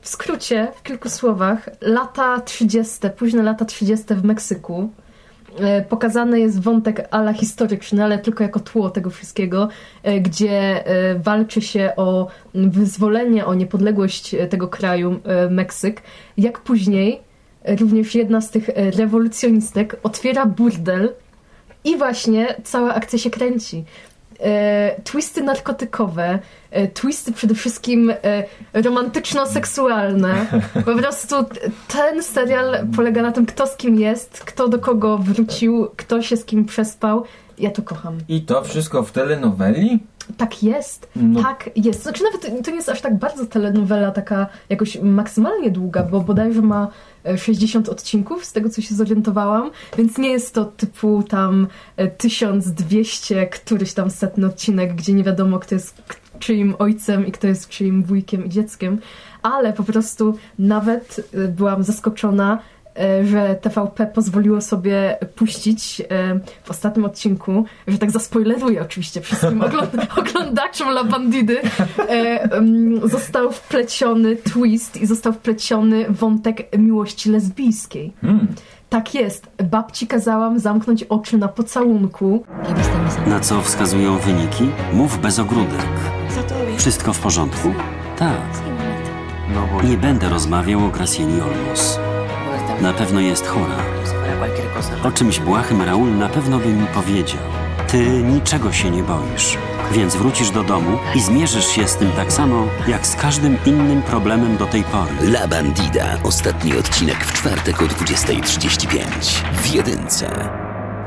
W 0.00 0.08
skrócie, 0.08 0.68
w 0.76 0.82
kilku 0.82 1.08
słowach, 1.08 1.68
lata 1.80 2.40
30., 2.40 2.94
późne 3.18 3.42
lata 3.42 3.64
30. 3.64 4.04
w 4.14 4.24
Meksyku. 4.24 4.90
E, 5.60 5.82
Pokazany 5.82 6.40
jest 6.40 6.60
wątek 6.60 7.08
ala 7.10 7.32
historyczny, 7.32 8.04
ale 8.04 8.18
tylko 8.18 8.44
jako 8.44 8.60
tło 8.60 8.90
tego 8.90 9.10
wszystkiego, 9.10 9.68
e, 10.02 10.20
gdzie 10.20 10.86
e, 10.86 11.18
walczy 11.18 11.60
się 11.60 11.92
o 11.96 12.28
wyzwolenie, 12.54 13.46
o 13.46 13.54
niepodległość 13.54 14.36
tego 14.50 14.68
kraju, 14.68 15.20
Meksyk. 15.50 16.02
Jak 16.36 16.60
później 16.60 17.20
również 17.80 18.14
jedna 18.14 18.40
z 18.40 18.50
tych 18.50 18.70
rewolucjonistek 18.96 19.96
otwiera 20.02 20.46
burdel 20.46 21.12
i 21.84 21.96
właśnie 21.96 22.54
cała 22.64 22.94
akcja 22.94 23.18
się 23.18 23.30
kręci. 23.30 23.84
E, 24.40 25.00
twisty 25.04 25.42
narkotykowe, 25.42 26.38
e, 26.70 26.88
twisty 26.88 27.32
przede 27.32 27.54
wszystkim 27.54 28.10
e, 28.10 28.44
romantyczno-seksualne. 28.72 30.46
Po 30.86 30.94
prostu 30.94 31.36
ten 31.88 32.22
serial 32.22 32.86
polega 32.96 33.22
na 33.22 33.32
tym, 33.32 33.46
kto 33.46 33.66
z 33.66 33.76
kim 33.76 34.00
jest, 34.00 34.40
kto 34.40 34.68
do 34.68 34.78
kogo 34.78 35.18
wrócił, 35.18 35.88
kto 35.96 36.22
się 36.22 36.36
z 36.36 36.44
kim 36.44 36.64
przespał. 36.64 37.24
Ja 37.58 37.70
to 37.70 37.82
kocham. 37.82 38.18
I 38.28 38.42
to 38.42 38.62
wszystko 38.62 39.02
w 39.02 39.12
telenoweli? 39.12 39.98
Tak 40.36 40.62
jest, 40.62 41.08
No. 41.16 41.42
tak 41.42 41.70
jest. 41.76 42.02
Znaczy 42.02 42.22
nawet 42.24 42.64
to 42.64 42.70
nie 42.70 42.76
jest 42.76 42.88
aż 42.88 43.00
tak 43.00 43.18
bardzo 43.18 43.46
telenowela 43.46 44.10
taka 44.10 44.46
jakoś 44.68 44.98
maksymalnie 45.02 45.70
długa, 45.70 46.02
bo 46.02 46.20
bodajże 46.20 46.62
ma 46.62 46.88
e, 47.24 47.38
60 47.38 47.88
odcinków, 47.88 48.44
z 48.44 48.52
tego 48.52 48.68
co 48.68 48.82
się 48.82 48.94
zorientowałam, 48.94 49.70
więc 49.98 50.18
nie 50.18 50.30
jest 50.30 50.54
to 50.54 50.64
typu 50.64 51.22
tam 51.22 51.66
e, 51.96 52.08
1200, 52.08 53.46
któryś 53.46 53.92
tam 53.92 54.10
setny 54.10 54.46
odcinek, 54.46 54.94
gdzie 54.94 55.12
nie 55.12 55.24
wiadomo 55.24 55.58
kto 55.58 55.74
jest 55.74 56.02
czyim 56.38 56.74
ojcem 56.78 57.26
i 57.26 57.32
kto 57.32 57.46
jest 57.46 57.68
czyim 57.68 58.02
wujkiem 58.02 58.44
i 58.44 58.48
dzieckiem, 58.48 58.98
ale 59.42 59.72
po 59.72 59.82
prostu 59.84 60.34
nawet 60.58 61.30
e, 61.34 61.48
byłam 61.48 61.82
zaskoczona, 61.82 62.58
e, 62.58 62.58
że 63.24 63.54
TVP 63.60 64.06
pozwoliło 64.06 64.60
sobie 64.60 65.16
puścić 65.36 66.00
e, 66.00 66.04
w 66.64 66.70
ostatnim 66.70 67.04
odcinku, 67.04 67.64
że 67.88 67.98
tak 67.98 68.10
zaspoileruję 68.10 68.82
oczywiście 68.82 69.20
wszystkim 69.20 69.60
ogląd- 69.60 70.06
oglądaczom 70.20 70.88
La 70.88 71.04
Bandidy, 71.04 71.60
e, 72.08 72.48
został 73.04 73.52
wpleciony 73.52 74.36
twist 74.36 74.96
i 74.96 75.06
został 75.06 75.32
wpleciony 75.32 76.06
wątek 76.08 76.78
miłości 76.78 77.30
lesbijskiej. 77.30 78.12
Hmm. 78.20 78.46
Tak 78.88 79.14
jest. 79.14 79.46
Babci 79.70 80.06
kazałam 80.06 80.58
zamknąć 80.58 81.04
oczy 81.04 81.38
na 81.38 81.48
pocałunku. 81.48 82.44
Na 83.26 83.40
co 83.40 83.60
wskazują 83.60 84.18
wyniki? 84.18 84.70
Mów 84.92 85.18
bez 85.20 85.38
ogródek. 85.38 85.86
Wszystko 86.76 87.12
w 87.12 87.18
porządku? 87.20 87.74
Tak. 88.18 88.40
Nie 89.84 89.96
będę 89.96 90.28
rozmawiał 90.28 90.84
o 90.84 90.88
Gracieni 90.88 91.40
Olmos. 91.40 91.98
Na 92.82 92.92
pewno 92.92 93.20
jest 93.20 93.46
chora. 93.46 93.76
O 95.04 95.10
czymś 95.10 95.40
błahym 95.40 95.82
Raul 95.82 96.16
na 96.16 96.28
pewno 96.28 96.58
by 96.58 96.68
mi 96.68 96.86
powiedział. 96.86 97.40
Ty 97.88 98.22
niczego 98.22 98.72
się 98.72 98.90
nie 98.90 99.02
boisz. 99.02 99.58
Więc 99.92 100.16
wrócisz 100.16 100.50
do 100.50 100.62
domu 100.64 100.98
i 101.14 101.20
zmierzysz 101.20 101.66
się 101.66 101.88
z 101.88 101.96
tym 101.96 102.10
tak 102.12 102.32
samo, 102.32 102.66
jak 102.88 103.06
z 103.06 103.16
każdym 103.16 103.56
innym 103.66 104.02
problemem 104.02 104.56
do 104.56 104.66
tej 104.66 104.82
pory. 104.82 105.30
La 105.30 105.48
Bandida. 105.48 106.18
Ostatni 106.24 106.76
odcinek 106.76 107.24
w 107.24 107.32
czwartek 107.32 107.82
o 107.82 107.84
20.35. 107.84 108.98
W 109.52 109.74
jedynce. 109.74 110.48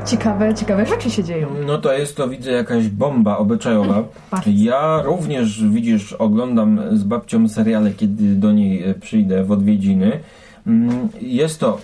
Ciekawe, 0.06 0.54
ciekawe 0.54 0.86
rzeczy 0.86 1.10
się 1.10 1.24
dzieją. 1.24 1.48
No 1.66 1.78
to 1.78 1.92
jest 1.92 2.16
to, 2.16 2.28
widzę, 2.28 2.50
jakaś 2.50 2.88
bomba 2.88 3.38
obyczajowa. 3.38 4.04
Bardzo. 4.30 4.50
Ja 4.54 5.02
również, 5.02 5.64
widzisz, 5.64 6.12
oglądam 6.12 6.80
z 6.92 7.04
babcią 7.04 7.48
seriale, 7.48 7.90
kiedy 7.90 8.34
do 8.34 8.52
niej 8.52 8.82
e, 8.84 8.94
przyjdę 8.94 9.44
w 9.44 9.52
odwiedziny. 9.52 10.20
Mm, 10.66 11.08
Jest 11.20 11.60
to 11.60 11.80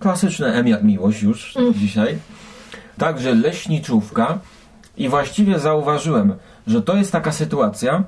klasyczne 0.00 0.46
M 0.54 0.68
jak 0.68 0.82
miłość 0.82 1.22
już 1.22 1.54
dzisiaj. 1.74 2.18
Także 2.98 3.34
leśniczówka. 3.34 4.38
I 4.96 5.08
właściwie 5.08 5.58
zauważyłem, 5.58 6.34
że 6.66 6.82
to 6.82 6.96
jest 6.96 7.12
taka 7.12 7.32
sytuacja, 7.32 8.02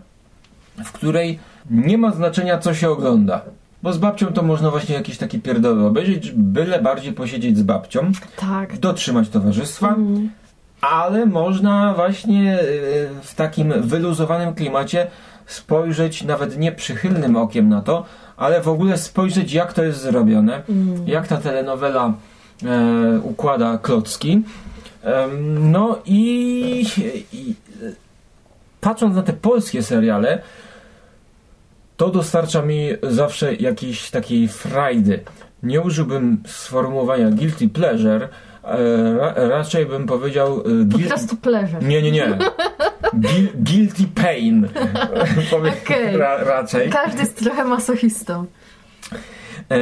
w 0.84 0.92
której 0.92 1.38
nie 1.70 1.98
ma 1.98 2.10
znaczenia, 2.12 2.58
co 2.58 2.74
się 2.74 2.90
ogląda. 2.90 3.40
Bo 3.82 3.92
z 3.92 3.98
babcią 3.98 4.26
to 4.26 4.42
można 4.42 4.70
właśnie 4.70 4.94
jakieś 4.94 5.18
takie 5.18 5.38
pierdoły 5.38 5.86
obejrzeć, 5.86 6.30
byle 6.32 6.82
bardziej 6.82 7.12
posiedzieć 7.12 7.58
z 7.58 7.62
babcią 7.62 8.12
Tak. 8.36 8.78
dotrzymać 8.78 9.28
towarzystwa, 9.28 9.96
ale 10.80 11.26
można 11.26 11.94
właśnie 11.94 12.52
e, 12.52 12.62
w 13.22 13.34
takim 13.36 13.72
wyluzowanym 13.82 14.54
klimacie 14.54 15.06
spojrzeć 15.46 16.22
nawet 16.22 16.58
nie 16.58 16.72
przychylnym 16.72 17.36
okiem 17.36 17.68
na 17.68 17.82
to, 17.82 18.04
ale 18.36 18.60
w 18.60 18.68
ogóle 18.68 18.98
spojrzeć 18.98 19.52
jak 19.52 19.72
to 19.72 19.84
jest 19.84 20.00
zrobione, 20.00 20.62
jak 21.06 21.28
ta 21.28 21.36
telenowela 21.36 22.12
e, 22.64 23.20
układa 23.22 23.78
klocki. 23.78 24.42
Em, 25.02 25.70
no 25.72 25.98
i, 26.04 26.86
i 27.32 27.54
e, 27.82 27.92
patrząc 28.80 29.16
na 29.16 29.22
te 29.22 29.32
polskie 29.32 29.82
seriale, 29.82 30.42
to 31.96 32.10
dostarcza 32.10 32.62
mi 32.62 32.88
zawsze 33.02 33.54
jakiejś 33.54 34.10
takiej 34.10 34.48
frajdy. 34.48 35.20
Nie 35.62 35.80
użyłbym 35.80 36.42
sformułowania 36.46 37.30
guilty 37.30 37.68
pleasure, 37.68 38.24
e, 38.24 38.28
ra, 39.18 39.34
raczej 39.36 39.86
bym 39.86 40.06
powiedział 40.06 40.60
e, 40.60 40.92
Po 40.92 40.98
prostu 41.08 41.36
pleasure. 41.36 41.82
nie, 41.82 42.02
nie, 42.02 42.10
nie. 42.10 42.38
Gil, 43.20 43.48
guilty 43.54 44.04
pain. 44.14 44.68
Okej. 45.82 46.16
ra, 46.16 46.44
raczej. 46.44 46.90
Każdy 46.90 47.20
jest 47.20 47.36
trochę 47.38 47.64
masochistą. 47.64 48.46
E, 49.70 49.76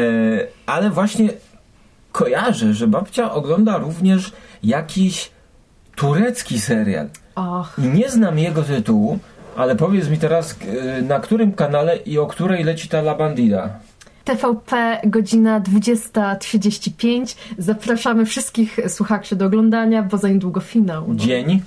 ale 0.67 0.91
właśnie 0.91 1.29
kojarzę, 2.13 2.75
że 2.75 2.87
babcia 2.87 3.33
ogląda 3.33 3.79
również 3.79 4.33
jakiś 4.63 5.31
turecki 5.97 6.61
serial. 6.61 7.09
Och, 7.35 7.79
nie 7.79 8.11
znam 8.11 8.39
jego 8.39 8.63
tytułu, 8.63 9.19
ale 9.57 9.77
powiedz 9.77 10.09
mi 10.09 10.19
teraz, 10.19 10.57
e, 10.99 11.03
na 11.03 11.21
którym 11.21 11.53
kanale 11.53 11.97
i 11.97 12.19
o 12.19 12.27
której 12.27 12.65
leci 12.65 12.89
ta 12.89 12.99
La 12.99 13.15
Bandida? 13.15 13.69
TVP, 14.25 15.01
godzina 15.05 15.61
20.35. 15.61 17.37
Zapraszamy 17.59 18.27
wszystkich 18.27 18.79
słuchaczy 18.89 19.37
do 19.37 19.47
oglądania, 19.47 20.03
bo 20.03 20.19
za 20.19 20.29
niedługo 20.29 20.61
finał. 20.61 21.05
No. 21.09 21.15
Dzień? 21.15 21.63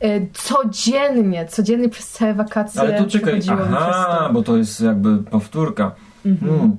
E, 0.00 0.26
Codziennie, 0.32 1.46
codziennie 1.46 1.88
przez 1.88 2.08
całe 2.08 2.34
wakacje 2.34 2.80
Ale 2.80 2.98
to 2.98 3.10
czekaj, 3.10 3.40
aha, 3.48 4.30
bo 4.32 4.42
to 4.42 4.56
jest 4.56 4.80
jakby 4.80 5.18
powtórka. 5.18 5.94
Hmm. 6.22 6.76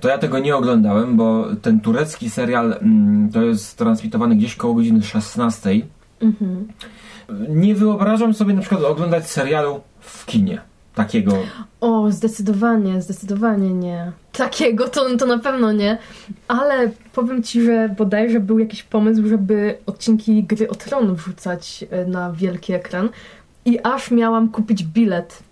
To 0.00 0.08
ja 0.08 0.18
tego 0.18 0.38
nie 0.38 0.56
oglądałem, 0.56 1.16
bo 1.16 1.46
ten 1.62 1.80
turecki 1.80 2.30
serial 2.30 2.72
mm, 2.72 3.30
to 3.32 3.42
jest 3.42 3.78
transmitowany 3.78 4.36
gdzieś 4.36 4.56
koło 4.56 4.74
godziny 4.74 5.02
16. 5.02 5.70
Mhm. 6.20 6.68
Nie 7.48 7.74
wyobrażam 7.74 8.34
sobie 8.34 8.54
na 8.54 8.60
przykład 8.60 8.82
oglądać 8.82 9.30
serialu 9.30 9.80
w 10.00 10.26
kinie. 10.26 10.60
Takiego. 10.94 11.32
O, 11.80 12.10
zdecydowanie, 12.10 13.02
zdecydowanie 13.02 13.74
nie. 13.74 14.12
Takiego 14.32 14.88
to, 14.88 15.16
to 15.16 15.26
na 15.26 15.38
pewno 15.38 15.72
nie, 15.72 15.98
ale 16.48 16.90
powiem 17.12 17.42
ci, 17.42 17.62
że 17.62 17.94
bodajże 17.98 18.40
był 18.40 18.58
jakiś 18.58 18.82
pomysł, 18.82 19.28
żeby 19.28 19.78
odcinki 19.86 20.44
Gry 20.44 20.68
o 20.68 20.74
Tron 20.74 21.14
wrzucać 21.14 21.84
e, 21.90 22.04
na 22.06 22.32
wielki 22.32 22.72
ekran. 22.72 23.08
i 23.64 23.80
aż 23.82 24.10
miałam 24.10 24.48
kupić 24.48 24.84
bilet. 24.84 25.42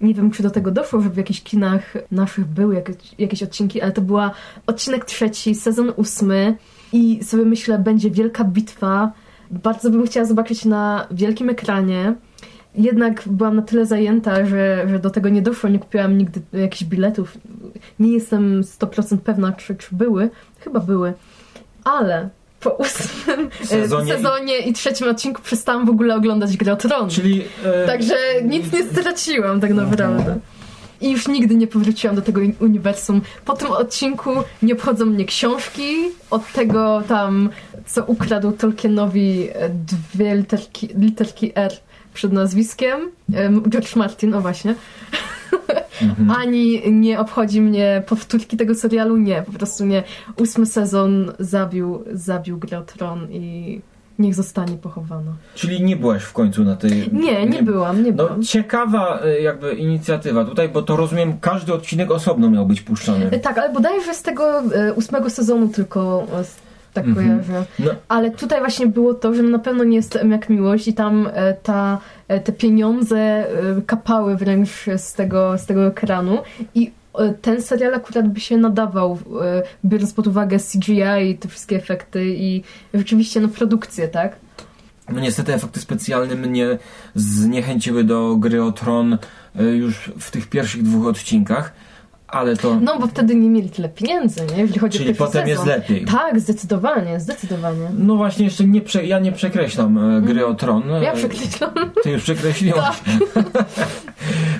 Nie 0.00 0.14
wiem, 0.14 0.30
czy 0.30 0.42
do 0.42 0.50
tego 0.50 0.70
doszło, 0.70 1.00
że 1.00 1.10
w 1.10 1.16
jakichś 1.16 1.42
kinach 1.42 1.94
naszych 2.10 2.46
były 2.46 2.74
jakieś, 2.74 2.96
jakieś 3.18 3.42
odcinki, 3.42 3.80
ale 3.80 3.92
to 3.92 4.00
była 4.00 4.30
odcinek 4.66 5.04
trzeci, 5.04 5.54
sezon 5.54 5.92
ósmy 5.96 6.56
i 6.92 7.24
sobie 7.24 7.44
myślę, 7.44 7.78
będzie 7.78 8.10
wielka 8.10 8.44
bitwa. 8.44 9.12
Bardzo 9.50 9.90
bym 9.90 10.06
chciała 10.06 10.26
zobaczyć 10.26 10.64
na 10.64 11.06
wielkim 11.10 11.50
ekranie. 11.50 12.14
Jednak 12.74 13.22
byłam 13.26 13.56
na 13.56 13.62
tyle 13.62 13.86
zajęta, 13.86 14.46
że, 14.46 14.86
że 14.88 14.98
do 14.98 15.10
tego 15.10 15.28
nie 15.28 15.42
doszło, 15.42 15.68
nie 15.68 15.78
kupiłam 15.78 16.18
nigdy 16.18 16.40
jakichś 16.52 16.84
biletów. 16.84 17.38
Nie 17.98 18.12
jestem 18.12 18.62
100% 18.62 19.18
pewna, 19.18 19.52
czy, 19.52 19.74
czy 19.74 19.96
były. 19.96 20.30
Chyba 20.58 20.80
były. 20.80 21.12
Ale 21.84 22.28
po 22.60 22.70
ósmym 22.70 23.50
sezonie, 23.64 24.16
sezonie 24.16 24.58
i... 24.58 24.70
i... 24.70 24.72
trzecim 24.72 25.08
odcinku 25.08 25.42
przestałam 25.42 25.86
w 25.86 25.90
ogóle 25.90 26.16
oglądać 26.16 26.56
Grę 26.56 26.72
o 26.72 26.76
Tron. 26.76 27.10
Czyli... 27.10 27.44
E... 27.64 27.86
Także 27.86 28.14
nic 28.44 28.72
nie 28.72 28.84
straciłam 28.84 29.60
tak 29.60 29.74
naprawdę. 29.74 30.38
I 31.00 31.10
już 31.10 31.28
nigdy 31.28 31.54
nie 31.54 31.66
powróciłam 31.66 32.16
do 32.16 32.22
tego 32.22 32.40
uniwersum. 32.60 33.20
Po 33.44 33.56
tym 33.56 33.70
odcinku 33.70 34.30
nie 34.62 34.72
obchodzą 34.72 35.06
mnie 35.06 35.24
książki. 35.24 35.96
Od 36.30 36.52
tego 36.52 37.02
tam, 37.08 37.50
co 37.86 38.04
ukradł 38.04 38.52
Tolkienowi 38.52 39.48
e, 39.52 39.68
dwie 39.68 40.34
literki, 40.34 40.88
literki 40.98 41.52
R 41.54 41.72
przed 42.14 42.32
nazwiskiem. 42.32 43.00
George 43.68 43.96
Martin, 43.96 44.34
o 44.34 44.40
właśnie. 44.40 44.74
Mhm. 46.02 46.30
Ani 46.40 46.92
nie 46.92 47.20
obchodzi 47.20 47.60
mnie 47.60 48.02
powtórki 48.06 48.56
tego 48.56 48.74
serialu, 48.74 49.16
nie, 49.16 49.42
po 49.42 49.52
prostu 49.52 49.84
nie. 49.84 50.02
Ósmy 50.36 50.66
sezon 50.66 51.32
zabił, 51.38 52.04
zabił 52.12 52.58
Grę 52.58 52.82
Tron 52.86 53.30
i 53.30 53.80
niech 54.18 54.34
zostanie 54.34 54.76
pochowana. 54.76 55.32
Czyli 55.54 55.82
nie 55.82 55.96
byłaś 55.96 56.22
w 56.22 56.32
końcu 56.32 56.64
na 56.64 56.76
tej... 56.76 56.90
Nie, 56.90 57.10
nie, 57.12 57.46
nie 57.46 57.62
byłam, 57.62 58.02
nie 58.02 58.10
no, 58.10 58.16
byłam. 58.16 58.42
Ciekawa 58.42 59.20
e, 59.24 59.40
jakby 59.40 59.74
inicjatywa 59.74 60.44
tutaj, 60.44 60.68
bo 60.68 60.82
to 60.82 60.96
rozumiem, 60.96 61.38
każdy 61.40 61.74
odcinek 61.74 62.10
osobno 62.10 62.50
miał 62.50 62.66
być 62.66 62.80
puszczony. 62.80 63.38
Tak, 63.38 63.58
ale 63.58 63.72
bodajże 63.72 64.14
z 64.14 64.22
tego 64.22 64.62
e, 64.74 64.92
ósmego 64.92 65.30
sezonu 65.30 65.68
tylko 65.68 66.26
tak 66.92 67.06
mhm. 67.06 67.26
kojarzę. 67.26 67.66
No. 67.78 67.90
Ale 68.08 68.30
tutaj 68.30 68.58
właśnie 68.58 68.86
było 68.86 69.14
to, 69.14 69.34
że 69.34 69.42
na 69.42 69.58
pewno 69.58 69.84
nie 69.84 69.96
jest 69.96 70.18
jak 70.30 70.48
miłość 70.48 70.88
i 70.88 70.94
tam 70.94 71.28
e, 71.32 71.54
ta, 71.54 71.98
e, 72.28 72.40
te 72.40 72.52
pieniądze 72.52 73.18
e, 73.18 73.46
kapały 73.86 74.36
wręcz 74.36 74.86
z 74.96 75.12
tego, 75.12 75.58
z 75.58 75.66
tego 75.66 75.86
ekranu 75.86 76.38
i 76.74 76.90
ten 77.42 77.62
serial 77.62 77.94
akurat 77.94 78.28
by 78.28 78.40
się 78.40 78.56
nadawał, 78.56 79.18
biorąc 79.84 80.12
pod 80.12 80.26
uwagę 80.26 80.58
CGI 80.58 81.30
i 81.30 81.38
te 81.38 81.48
wszystkie 81.48 81.76
efekty 81.76 82.24
i 82.26 82.62
rzeczywiście 82.94 83.40
no 83.40 83.48
produkcję, 83.48 84.08
tak? 84.08 84.36
No 85.12 85.20
niestety 85.20 85.54
efekty 85.54 85.80
specjalne 85.80 86.34
mnie 86.34 86.78
zniechęciły 87.14 88.04
do 88.04 88.36
gry 88.36 88.62
o 88.62 88.72
Tron 88.72 89.18
już 89.54 90.12
w 90.18 90.30
tych 90.30 90.48
pierwszych 90.48 90.82
dwóch 90.82 91.06
odcinkach 91.06 91.72
ale 92.32 92.56
to... 92.56 92.80
No, 92.80 92.98
bo 92.98 93.06
wtedy 93.06 93.34
nie 93.34 93.50
mieli 93.50 93.70
tyle 93.70 93.88
pieniędzy, 93.88 94.40
nie? 94.56 94.62
Jeśli 94.62 94.78
chodzi 94.78 94.98
Czyli 94.98 95.10
o 95.10 95.14
potem 95.14 95.32
sezon. 95.32 95.48
jest 95.48 95.66
lepiej. 95.66 96.04
Tak, 96.04 96.40
zdecydowanie, 96.40 97.20
zdecydowanie. 97.20 97.88
No 97.98 98.16
właśnie, 98.16 98.44
jeszcze 98.44 98.64
nie 98.64 98.80
prze... 98.80 99.06
ja 99.06 99.18
nie 99.18 99.32
przekreślam 99.32 99.98
e, 99.98 100.22
gry 100.22 100.40
mm. 100.40 100.50
o 100.50 100.54
Tron. 100.54 100.82
Ja 101.02 101.12
przekreślam. 101.12 101.70
Ty 102.02 102.10
już 102.10 102.22
przekreśliłaś. 102.22 102.96
Tak. 103.34 103.44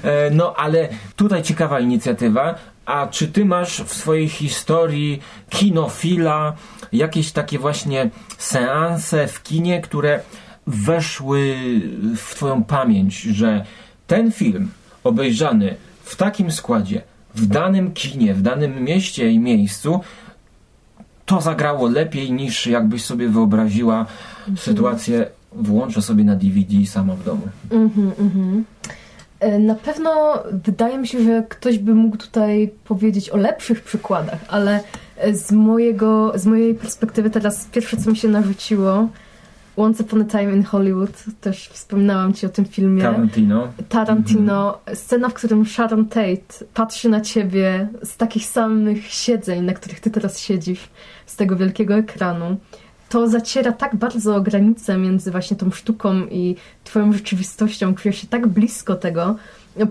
e, 0.04 0.30
no, 0.30 0.54
ale 0.56 0.88
tutaj 1.16 1.42
ciekawa 1.42 1.80
inicjatywa. 1.80 2.54
A 2.86 3.06
czy 3.06 3.28
ty 3.28 3.44
masz 3.44 3.82
w 3.82 3.94
swojej 3.94 4.28
historii 4.28 5.20
kinofila 5.50 6.52
jakieś 6.92 7.32
takie 7.32 7.58
właśnie 7.58 8.10
seanse 8.38 9.28
w 9.28 9.42
kinie, 9.42 9.80
które 9.80 10.20
weszły 10.66 11.56
w 12.16 12.34
twoją 12.34 12.64
pamięć, 12.64 13.20
że 13.20 13.64
ten 14.06 14.32
film 14.32 14.70
obejrzany 15.04 15.76
w 16.04 16.16
takim 16.16 16.50
składzie 16.50 17.02
w 17.34 17.46
danym 17.46 17.92
kinie, 17.92 18.34
w 18.34 18.42
danym 18.42 18.84
mieście 18.84 19.30
i 19.30 19.38
miejscu 19.38 20.00
to 21.26 21.40
zagrało 21.40 21.88
lepiej 21.88 22.32
niż 22.32 22.66
jakbyś 22.66 23.04
sobie 23.04 23.28
wyobraziła 23.28 23.98
mhm. 24.38 24.56
sytuację, 24.56 25.26
włączę 25.52 26.02
sobie 26.02 26.24
na 26.24 26.36
DVD 26.36 26.86
sama 26.86 27.14
w 27.14 27.24
domu. 27.24 27.48
Mhm, 27.70 28.12
mhm. 28.18 28.64
E, 29.40 29.58
na 29.58 29.74
pewno 29.74 30.42
wydaje 30.64 30.98
mi 30.98 31.08
się, 31.08 31.24
że 31.24 31.42
ktoś 31.48 31.78
by 31.78 31.94
mógł 31.94 32.16
tutaj 32.16 32.70
powiedzieć 32.84 33.30
o 33.30 33.36
lepszych 33.36 33.82
przykładach, 33.82 34.38
ale 34.48 34.80
z, 35.32 35.52
mojego, 35.52 36.32
z 36.34 36.46
mojej 36.46 36.74
perspektywy 36.74 37.30
teraz 37.30 37.64
pierwsze, 37.64 37.96
co 37.96 38.10
mi 38.10 38.16
się 38.16 38.28
narzuciło, 38.28 39.08
Once 39.76 40.02
Upon 40.02 40.22
a 40.22 40.24
Time 40.24 40.52
in 40.52 40.62
Hollywood, 40.62 41.24
też 41.40 41.68
wspominałam 41.68 42.34
ci 42.34 42.46
o 42.46 42.48
tym 42.48 42.64
filmie. 42.64 43.02
Tarantino. 43.02 43.68
Tarantino. 43.88 44.78
Mhm. 44.78 44.96
Scena, 44.96 45.28
w 45.28 45.34
którym 45.34 45.66
Sharon 45.66 46.06
Tate 46.06 46.64
patrzy 46.74 47.08
na 47.08 47.20
ciebie 47.20 47.88
z 48.02 48.16
takich 48.16 48.46
samych 48.46 49.06
siedzeń, 49.06 49.64
na 49.64 49.72
których 49.72 50.00
ty 50.00 50.10
teraz 50.10 50.40
siedzisz, 50.40 50.88
z 51.26 51.36
tego 51.36 51.56
wielkiego 51.56 51.94
ekranu. 51.94 52.56
To 53.08 53.28
zaciera 53.28 53.72
tak 53.72 53.96
bardzo 53.96 54.40
granicę 54.40 54.98
między 54.98 55.30
właśnie 55.30 55.56
tą 55.56 55.70
sztuką 55.70 56.26
i 56.30 56.56
twoją 56.84 57.12
rzeczywistością, 57.12 57.94
czujesz 57.94 58.16
się 58.16 58.26
tak 58.26 58.46
blisko 58.46 58.94
tego, 58.94 59.36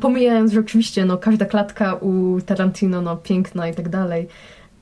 pomijając, 0.01 0.51
że 0.51 0.59
oczywiście 0.59 1.05
no, 1.05 1.17
każda 1.17 1.45
klatka 1.45 1.93
u 1.93 2.41
Tarantino 2.45 3.01
no, 3.01 3.17
piękna 3.17 3.67
i 3.67 3.75
tak 3.75 3.89
dalej, 3.89 4.27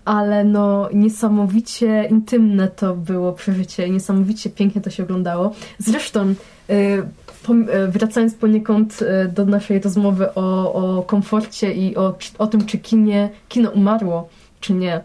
ale 0.09 0.43
no 0.43 0.89
niesamowicie 0.93 2.07
intymne 2.11 2.67
to 2.67 2.95
było 2.95 3.33
przeżycie, 3.33 3.89
niesamowicie 3.89 4.49
pięknie 4.49 4.81
to 4.81 4.89
się 4.89 5.03
oglądało. 5.03 5.53
Zresztą 5.77 6.33
y, 6.69 6.73
y, 6.73 7.87
wracając 7.87 8.33
poniekąd 8.33 9.01
y, 9.01 9.27
do 9.27 9.45
naszej 9.45 9.79
rozmowy 9.79 10.33
o, 10.33 10.73
o 10.73 11.03
komforcie 11.03 11.73
i 11.73 11.95
o, 11.95 12.17
o 12.37 12.47
tym, 12.47 12.65
czy 12.65 12.77
kinie, 12.77 13.29
kino 13.49 13.69
umarło, 13.69 14.29
czy 14.59 14.73
nie. 14.73 15.01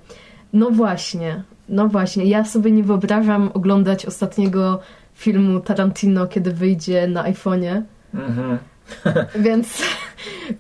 No 0.52 0.70
właśnie, 0.70 1.42
no 1.68 1.88
właśnie. 1.88 2.24
Ja 2.24 2.44
sobie 2.44 2.70
nie 2.70 2.82
wyobrażam 2.82 3.50
oglądać 3.54 4.06
ostatniego 4.06 4.80
filmu 5.14 5.60
Tarantino, 5.60 6.26
kiedy 6.26 6.50
wyjdzie 6.52 7.08
na 7.08 7.24
iPhone'ie. 7.24 7.82
Mhm. 8.14 8.58
więc, 9.44 9.82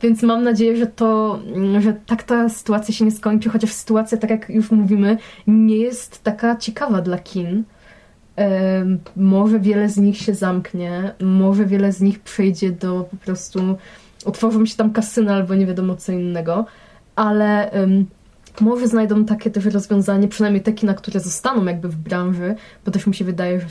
więc 0.02 0.22
mam 0.22 0.42
nadzieję, 0.42 0.76
że 0.76 0.86
to, 0.86 1.40
że 1.80 1.92
tak 2.06 2.22
ta 2.22 2.48
sytuacja 2.48 2.94
się 2.94 3.04
nie 3.04 3.10
skończy, 3.10 3.48
chociaż 3.48 3.72
sytuacja, 3.72 4.18
tak 4.18 4.30
jak 4.30 4.50
już 4.50 4.70
mówimy, 4.70 5.16
nie 5.46 5.76
jest 5.76 6.22
taka 6.22 6.56
ciekawa 6.56 7.00
dla 7.00 7.18
kin. 7.18 7.64
może 9.16 9.60
wiele 9.60 9.88
z 9.88 9.96
nich 9.96 10.18
się 10.18 10.34
zamknie, 10.34 11.14
może 11.20 11.66
wiele 11.66 11.92
z 11.92 12.00
nich 12.00 12.20
przejdzie 12.20 12.72
do 12.72 13.08
po 13.10 13.16
prostu, 13.16 13.76
otworzą 14.24 14.66
się 14.66 14.76
tam 14.76 14.92
kasyny 14.92 15.32
albo 15.32 15.54
nie 15.54 15.66
wiadomo 15.66 15.96
co 15.96 16.12
innego, 16.12 16.66
ale 17.16 17.70
um, 17.72 18.06
może 18.60 18.88
znajdą 18.88 19.24
takie 19.24 19.50
też 19.50 19.64
rozwiązanie, 19.64 20.28
przynajmniej 20.28 20.62
te 20.62 20.72
kina, 20.72 20.94
które 20.94 21.20
zostaną 21.20 21.64
jakby 21.64 21.88
w 21.88 21.96
branży, 21.96 22.54
bo 22.84 22.92
też 22.92 23.06
mi 23.06 23.14
się 23.14 23.24
wydaje, 23.24 23.60
że 23.60 23.66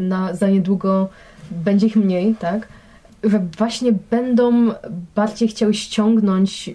na, 0.00 0.34
za 0.34 0.48
niedługo 0.48 1.08
będzie 1.50 1.86
ich 1.86 1.96
mniej, 1.96 2.34
tak? 2.34 2.68
Właśnie 3.58 3.92
będą 4.10 4.72
bardziej 5.14 5.48
chciały 5.48 5.74
ściągnąć 5.74 6.68
y, 6.68 6.74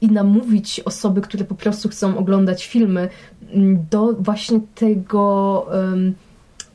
i 0.00 0.08
namówić 0.08 0.80
osoby, 0.80 1.20
które 1.20 1.44
po 1.44 1.54
prostu 1.54 1.88
chcą 1.88 2.18
oglądać 2.18 2.66
filmy, 2.66 3.08
mm, 3.52 3.86
do 3.90 4.12
właśnie 4.12 4.60
tego, 4.74 5.66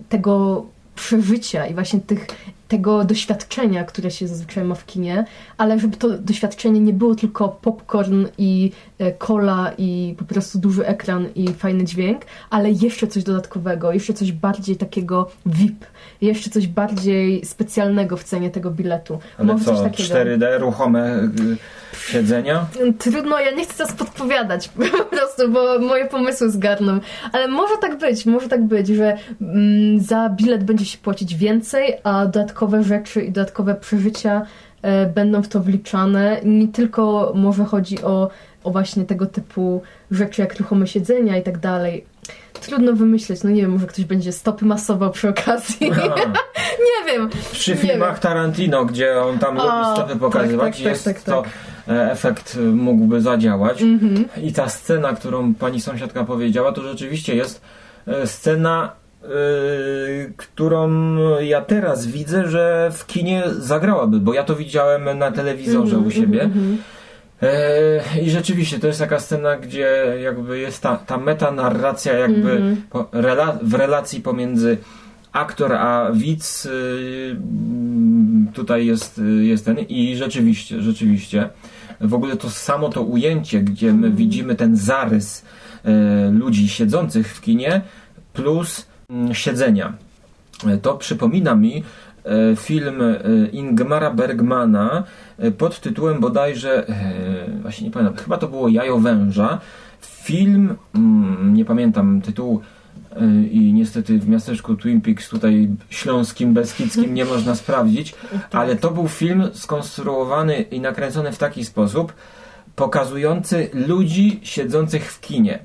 tego 0.09 0.65
przeżycia 0.95 1.67
i 1.67 1.73
właśnie 1.73 1.99
tych, 1.99 2.27
tego 2.67 3.03
doświadczenia, 3.03 3.83
które 3.83 4.11
się 4.11 4.27
zazwyczaj 4.27 4.63
ma 4.63 4.75
w 4.75 4.85
kinie, 4.85 5.25
ale 5.57 5.79
żeby 5.79 5.97
to 5.97 6.09
doświadczenie 6.09 6.79
nie 6.79 6.93
było 6.93 7.15
tylko 7.15 7.49
popcorn 7.49 8.25
i 8.37 8.71
kola 9.17 9.71
e, 9.71 9.73
i 9.77 10.15
po 10.17 10.25
prostu 10.25 10.59
duży 10.59 10.85
ekran 10.87 11.27
i 11.35 11.53
fajny 11.53 11.83
dźwięk, 11.83 12.21
ale 12.49 12.71
jeszcze 12.71 13.07
coś 13.07 13.23
dodatkowego, 13.23 13.93
jeszcze 13.93 14.13
coś 14.13 14.31
bardziej 14.31 14.75
takiego 14.75 15.29
VIP, 15.45 15.85
jeszcze 16.21 16.49
coś 16.49 16.67
bardziej 16.67 17.45
specjalnego 17.45 18.17
w 18.17 18.23
cenie 18.23 18.49
tego 18.49 18.71
biletu. 18.71 19.19
Ale 19.37 19.47
Może 19.47 19.65
co, 19.65 19.75
coś 19.75 19.83
takiego. 19.83 20.15
4D, 20.15 20.59
ruchome 20.59 21.23
y, 21.23 21.57
siedzenia? 21.97 22.65
Trudno, 22.99 23.39
ja 23.39 23.51
nie 23.51 23.63
chcę 23.63 23.73
teraz 23.77 23.93
podpowiadać 23.93 24.67
po 24.97 25.05
prostu, 25.05 25.51
bo 25.51 25.79
moje 25.79 26.05
pomysły 26.05 26.49
zgarną. 26.49 26.99
Ale 27.31 27.47
może 27.47 27.73
tak 27.81 27.97
być, 27.97 28.25
może 28.25 28.49
tak 28.49 28.63
być, 28.63 28.87
że 28.87 29.17
mm, 29.41 29.99
za 29.99 30.29
bilet 30.29 30.63
będzie 30.63 30.85
się 30.85 30.97
płacić 30.97 31.35
więcej, 31.35 31.93
a 32.03 32.25
dodatkowe 32.25 32.83
rzeczy 32.83 33.21
i 33.21 33.31
dodatkowe 33.31 33.75
przeżycia 33.75 34.45
e, 34.81 35.05
będą 35.05 35.41
w 35.41 35.47
to 35.47 35.59
wliczane. 35.59 36.41
Nie 36.43 36.67
tylko 36.67 37.31
może 37.35 37.65
chodzi 37.65 38.01
o, 38.01 38.29
o 38.63 38.71
właśnie 38.71 39.05
tego 39.05 39.25
typu 39.25 39.81
rzeczy 40.11 40.41
jak 40.41 40.59
ruchome 40.59 40.87
siedzenia 40.87 41.37
i 41.37 41.43
tak 41.43 41.57
dalej. 41.57 42.05
Trudno 42.53 42.93
wymyśleć, 42.93 43.43
no 43.43 43.49
nie 43.49 43.61
wiem, 43.61 43.71
może 43.71 43.87
ktoś 43.87 44.05
będzie 44.05 44.31
stopy 44.31 44.65
masował 44.65 45.11
przy 45.11 45.29
okazji. 45.29 45.91
nie 46.89 47.11
wiem. 47.13 47.29
Przy 47.51 47.75
filmach 47.75 48.13
wiem. 48.13 48.21
Tarantino, 48.21 48.85
gdzie 48.85 49.21
on 49.21 49.39
tam 49.39 49.55
lubi 49.55 49.93
stopy 49.93 50.09
tak, 50.09 50.19
pokazywać, 50.19 50.75
tak, 50.77 50.83
tak, 50.83 50.91
jest 50.91 51.05
tak, 51.05 51.21
to 51.21 51.43
e, 51.87 52.11
efekt 52.11 52.57
mógłby 52.73 53.21
zadziałać. 53.21 53.81
Mm 53.81 53.99
-hmm. 53.99 54.23
I 54.43 54.53
ta 54.53 54.69
scena, 54.69 55.13
którą 55.13 55.53
pani 55.53 55.81
sąsiadka 55.81 56.23
powiedziała, 56.23 56.71
to 56.71 56.81
rzeczywiście 56.81 57.35
jest 57.35 57.61
e, 58.07 58.27
scena 58.27 58.91
Yy, 59.23 60.33
którą 60.37 60.89
ja 61.39 61.61
teraz 61.61 62.07
widzę, 62.07 62.47
że 62.49 62.91
w 62.93 63.05
kinie 63.05 63.43
zagrałaby, 63.57 64.19
bo 64.19 64.33
ja 64.33 64.43
to 64.43 64.55
widziałem 64.55 65.17
na 65.17 65.31
telewizorze 65.31 65.95
mm 65.95 66.05
-hmm, 66.05 66.07
u 66.07 66.11
siebie. 66.11 66.41
Mm 66.41 66.53
-hmm. 66.53 66.77
I 68.21 68.29
rzeczywiście 68.29 68.79
to 68.79 68.87
jest 68.87 68.99
taka 68.99 69.19
scena, 69.19 69.57
gdzie 69.57 70.15
jakby 70.23 70.59
jest 70.59 70.81
ta, 70.81 70.97
ta 70.97 71.17
metanarracja 71.17 72.13
jakby 72.13 72.51
mm 72.51 72.75
-hmm. 72.75 72.77
po, 72.89 73.09
rela 73.11 73.57
w 73.61 73.73
relacji 73.73 74.21
pomiędzy 74.21 74.77
aktor 75.31 75.73
a 75.73 76.11
widz 76.13 76.65
yy, 76.65 77.37
tutaj 78.53 78.85
jest, 78.85 79.21
jest 79.41 79.65
ten 79.65 79.79
i 79.79 80.15
rzeczywiście, 80.15 80.81
rzeczywiście 80.81 81.49
w 82.01 82.13
ogóle 82.13 82.37
to 82.37 82.49
samo 82.49 82.89
to 82.89 83.01
ujęcie, 83.01 83.59
gdzie 83.59 83.93
my 83.93 84.11
widzimy 84.11 84.55
ten 84.55 84.77
zarys 84.77 85.45
ludzi 86.31 86.69
siedzących 86.69 87.35
w 87.35 87.41
kinie 87.41 87.81
plus 88.33 88.89
Mm, 89.09 89.33
siedzenia. 89.33 89.93
E, 90.67 90.77
to 90.77 90.93
przypomina 90.93 91.55
mi 91.55 91.83
film 92.55 93.01
e, 93.01 93.15
Ingmara 93.51 94.11
Bergmana 94.11 95.03
pod 95.57 95.79
tytułem 95.79 96.19
bodajże, 96.19 96.85
właśnie 97.61 97.87
nie 97.87 97.93
pamiętam, 97.93 98.17
chyba 98.23 98.37
to 98.37 98.47
było 98.47 98.69
Jajo 98.69 98.99
Węża. 98.99 99.59
Film, 100.01 100.75
mm, 100.95 101.53
nie 101.53 101.65
pamiętam 101.65 102.21
tytułu 102.21 102.61
i 103.51 103.73
niestety 103.73 104.19
w 104.19 104.29
miasteczku 104.29 104.75
Twin 104.75 105.01
Peaks 105.01 105.29
tutaj 105.29 105.69
śląskim, 105.89 106.53
beskidzkim 106.53 107.13
nie 107.13 107.25
można 107.25 107.55
sprawdzić, 107.55 108.15
ale 108.51 108.75
to 108.75 108.91
był 108.91 109.07
film 109.07 109.49
skonstruowany 109.53 110.61
i 110.61 110.79
nakręcony 110.79 111.31
w 111.31 111.37
taki 111.37 111.65
sposób, 111.65 112.13
pokazujący 112.75 113.69
ludzi 113.73 114.39
siedzących 114.43 115.11
w 115.11 115.21
kinie 115.21 115.59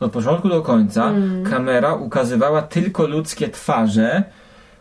od 0.00 0.12
początku 0.12 0.48
do 0.48 0.62
końca 0.62 1.08
mm. 1.08 1.44
kamera 1.44 1.94
ukazywała 1.94 2.62
tylko 2.62 3.06
ludzkie 3.06 3.48
twarze, 3.48 4.24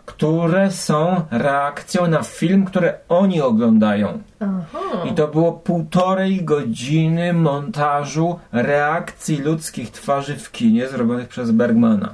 które 0.07 0.71
są 0.71 1.21
reakcją 1.31 2.07
na 2.07 2.23
film, 2.23 2.65
które 2.65 2.93
oni 3.09 3.41
oglądają. 3.41 4.21
Aha. 4.39 4.79
I 5.05 5.13
to 5.13 5.27
było 5.27 5.51
półtorej 5.51 6.45
godziny 6.45 7.33
montażu 7.33 8.39
reakcji 8.51 9.37
ludzkich 9.37 9.91
twarzy 9.91 10.35
w 10.35 10.51
kinie 10.51 10.87
zrobionych 10.87 11.27
przez 11.27 11.51
Bergmana. 11.51 12.13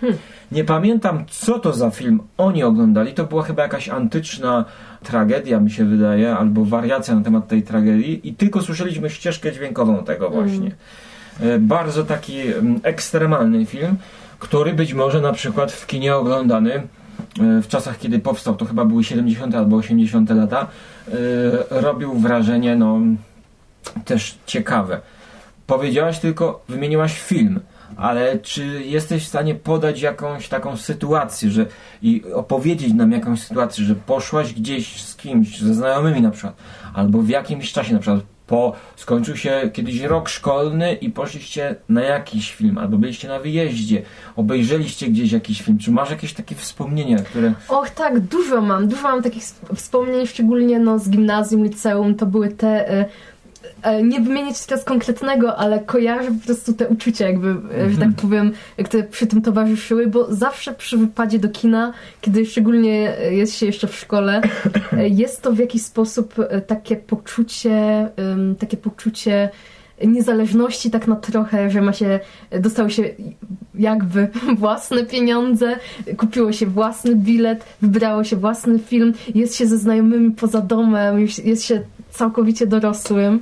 Hmm. 0.00 0.18
Nie 0.52 0.64
pamiętam, 0.64 1.24
co 1.30 1.58
to 1.58 1.72
za 1.72 1.90
film 1.90 2.20
oni 2.38 2.64
oglądali. 2.64 3.14
To 3.14 3.24
była 3.24 3.42
chyba 3.42 3.62
jakaś 3.62 3.88
antyczna 3.88 4.64
tragedia, 5.02 5.60
mi 5.60 5.70
się 5.70 5.84
wydaje, 5.84 6.36
albo 6.36 6.64
wariacja 6.64 7.14
na 7.14 7.24
temat 7.24 7.48
tej 7.48 7.62
tragedii, 7.62 8.28
i 8.28 8.34
tylko 8.34 8.62
słyszeliśmy 8.62 9.10
ścieżkę 9.10 9.52
dźwiękową 9.52 10.04
tego 10.04 10.30
hmm. 10.30 10.48
właśnie. 10.48 10.70
Hmm. 11.38 11.66
Bardzo 11.66 12.04
taki 12.04 12.40
mm, 12.40 12.80
ekstremalny 12.82 13.66
film, 13.66 13.96
który 14.38 14.72
być 14.72 14.94
może 14.94 15.20
na 15.20 15.32
przykład 15.32 15.72
w 15.72 15.86
kinie 15.86 16.16
oglądany 16.16 16.82
w 17.38 17.68
czasach, 17.68 17.98
kiedy 17.98 18.18
powstał, 18.18 18.56
to 18.56 18.64
chyba 18.64 18.84
były 18.84 19.04
70 19.04 19.54
albo 19.54 19.76
80 19.76 20.30
lata, 20.30 20.66
e, 21.08 21.80
robił 21.80 22.14
wrażenie 22.14 22.76
no 22.76 22.98
też 24.04 24.38
ciekawe. 24.46 25.00
Powiedziałaś 25.66 26.18
tylko, 26.18 26.64
wymieniłaś 26.68 27.20
film, 27.20 27.60
ale 27.96 28.38
czy 28.38 28.64
jesteś 28.84 29.24
w 29.24 29.28
stanie 29.28 29.54
podać 29.54 30.00
jakąś 30.00 30.48
taką 30.48 30.76
sytuację, 30.76 31.50
że 31.50 31.66
i 32.02 32.22
opowiedzieć 32.34 32.92
nam 32.92 33.12
jakąś 33.12 33.42
sytuację, 33.42 33.84
że 33.84 33.94
poszłaś 33.94 34.52
gdzieś 34.52 35.02
z 35.02 35.16
kimś, 35.16 35.60
ze 35.60 35.74
znajomymi 35.74 36.22
na 36.22 36.30
przykład, 36.30 36.56
albo 36.94 37.22
w 37.22 37.28
jakimś 37.28 37.72
czasie 37.72 37.94
na 37.94 37.98
przykład 37.98 38.20
po 38.46 38.72
skończył 38.96 39.36
się 39.36 39.70
kiedyś 39.72 40.00
rok 40.00 40.28
szkolny 40.28 40.94
i 40.94 41.10
poszliście 41.10 41.76
na 41.88 42.02
jakiś 42.02 42.54
film, 42.54 42.78
albo 42.78 42.98
byliście 42.98 43.28
na 43.28 43.38
wyjeździe, 43.38 44.02
obejrzeliście 44.36 45.08
gdzieś 45.08 45.32
jakiś 45.32 45.62
film. 45.62 45.78
Czy 45.78 45.90
masz 45.90 46.10
jakieś 46.10 46.32
takie 46.32 46.54
wspomnienia, 46.54 47.18
które... 47.18 47.52
Och 47.68 47.90
tak, 47.90 48.20
dużo 48.20 48.60
mam. 48.60 48.88
Dużo 48.88 49.02
mam 49.02 49.22
takich 49.22 49.44
wspomnień, 49.74 50.26
szczególnie 50.26 50.78
no, 50.78 50.98
z 50.98 51.10
gimnazjum, 51.10 51.64
liceum. 51.64 52.14
To 52.14 52.26
były 52.26 52.48
te... 52.48 53.00
Y 53.00 53.04
E, 53.82 54.02
nie 54.02 54.20
wymienić 54.20 54.66
teraz 54.66 54.84
konkretnego, 54.84 55.56
ale 55.56 55.80
kojarzę 55.80 56.30
po 56.32 56.46
prostu 56.46 56.72
te 56.72 56.88
uczucia, 56.88 57.26
jakby, 57.26 57.54
mm-hmm. 57.54 57.90
że 57.90 57.98
tak 57.98 58.08
mhm. 58.08 58.14
powiem, 58.14 58.52
które 58.84 59.02
przy 59.02 59.26
tym 59.26 59.42
towarzyszyły, 59.42 60.06
bo 60.06 60.34
zawsze 60.34 60.74
przy 60.74 60.98
wypadzie 60.98 61.38
do 61.38 61.48
kina, 61.48 61.92
kiedy 62.20 62.46
szczególnie 62.46 63.16
jest 63.30 63.56
się 63.56 63.66
jeszcze 63.66 63.86
w 63.86 63.96
szkole, 63.96 64.40
e, 64.92 65.08
jest 65.22 65.42
to 65.42 65.52
w 65.52 65.58
jakiś 65.58 65.82
sposób 65.82 66.34
takie 66.66 66.96
poczucie, 66.96 68.08
takie 68.58 68.76
poczucie 68.76 69.50
niezależności 70.04 70.90
tak 70.90 71.06
na 71.06 71.16
trochę, 71.16 71.70
że 71.70 71.82
ma 71.82 71.92
się, 71.92 72.20
dostało 72.60 72.88
się 72.88 73.02
jakby 73.74 74.28
własne 74.58 75.04
pieniądze, 75.04 75.76
kupiło 76.16 76.52
się 76.52 76.66
własny 76.66 77.16
bilet, 77.16 77.64
wybrało 77.82 78.24
się 78.24 78.36
własny 78.36 78.78
film, 78.78 79.14
jest 79.34 79.56
się 79.56 79.66
ze 79.66 79.78
znajomymi 79.78 80.30
poza 80.30 80.60
domem, 80.60 81.26
jest 81.44 81.64
się 81.64 81.82
całkowicie 82.16 82.66
dorosłym. 82.66 83.40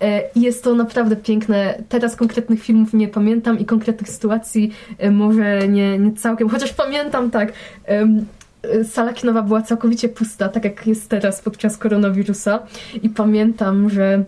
E, 0.00 0.22
i 0.34 0.40
jest 0.40 0.64
to 0.64 0.74
naprawdę 0.74 1.16
piękne. 1.16 1.82
Teraz 1.88 2.16
konkretnych 2.16 2.62
filmów 2.62 2.94
nie 2.94 3.08
pamiętam 3.08 3.58
i 3.58 3.64
konkretnych 3.64 4.10
sytuacji 4.10 4.72
e, 4.98 5.10
może 5.10 5.68
nie, 5.68 5.98
nie 5.98 6.12
całkiem, 6.12 6.48
chociaż 6.48 6.72
pamiętam 6.72 7.30
tak, 7.30 7.52
e, 7.88 8.84
sala 8.84 9.12
kinowa 9.12 9.42
była 9.42 9.62
całkowicie 9.62 10.08
pusta, 10.08 10.48
tak 10.48 10.64
jak 10.64 10.86
jest 10.86 11.08
teraz 11.08 11.40
podczas 11.40 11.78
koronawirusa. 11.78 12.58
I 13.02 13.08
pamiętam, 13.08 13.90
że 13.90 14.24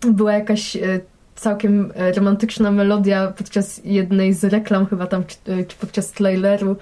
była 0.00 0.32
jakaś 0.32 0.76
całkiem 1.36 1.92
romantyczna 2.16 2.70
melodia 2.70 3.32
podczas 3.36 3.80
jednej 3.84 4.34
z 4.34 4.44
reklam 4.44 4.86
chyba 4.86 5.06
tam, 5.06 5.24
czy, 5.24 5.76
podczas 5.80 6.12
traileru 6.12 6.76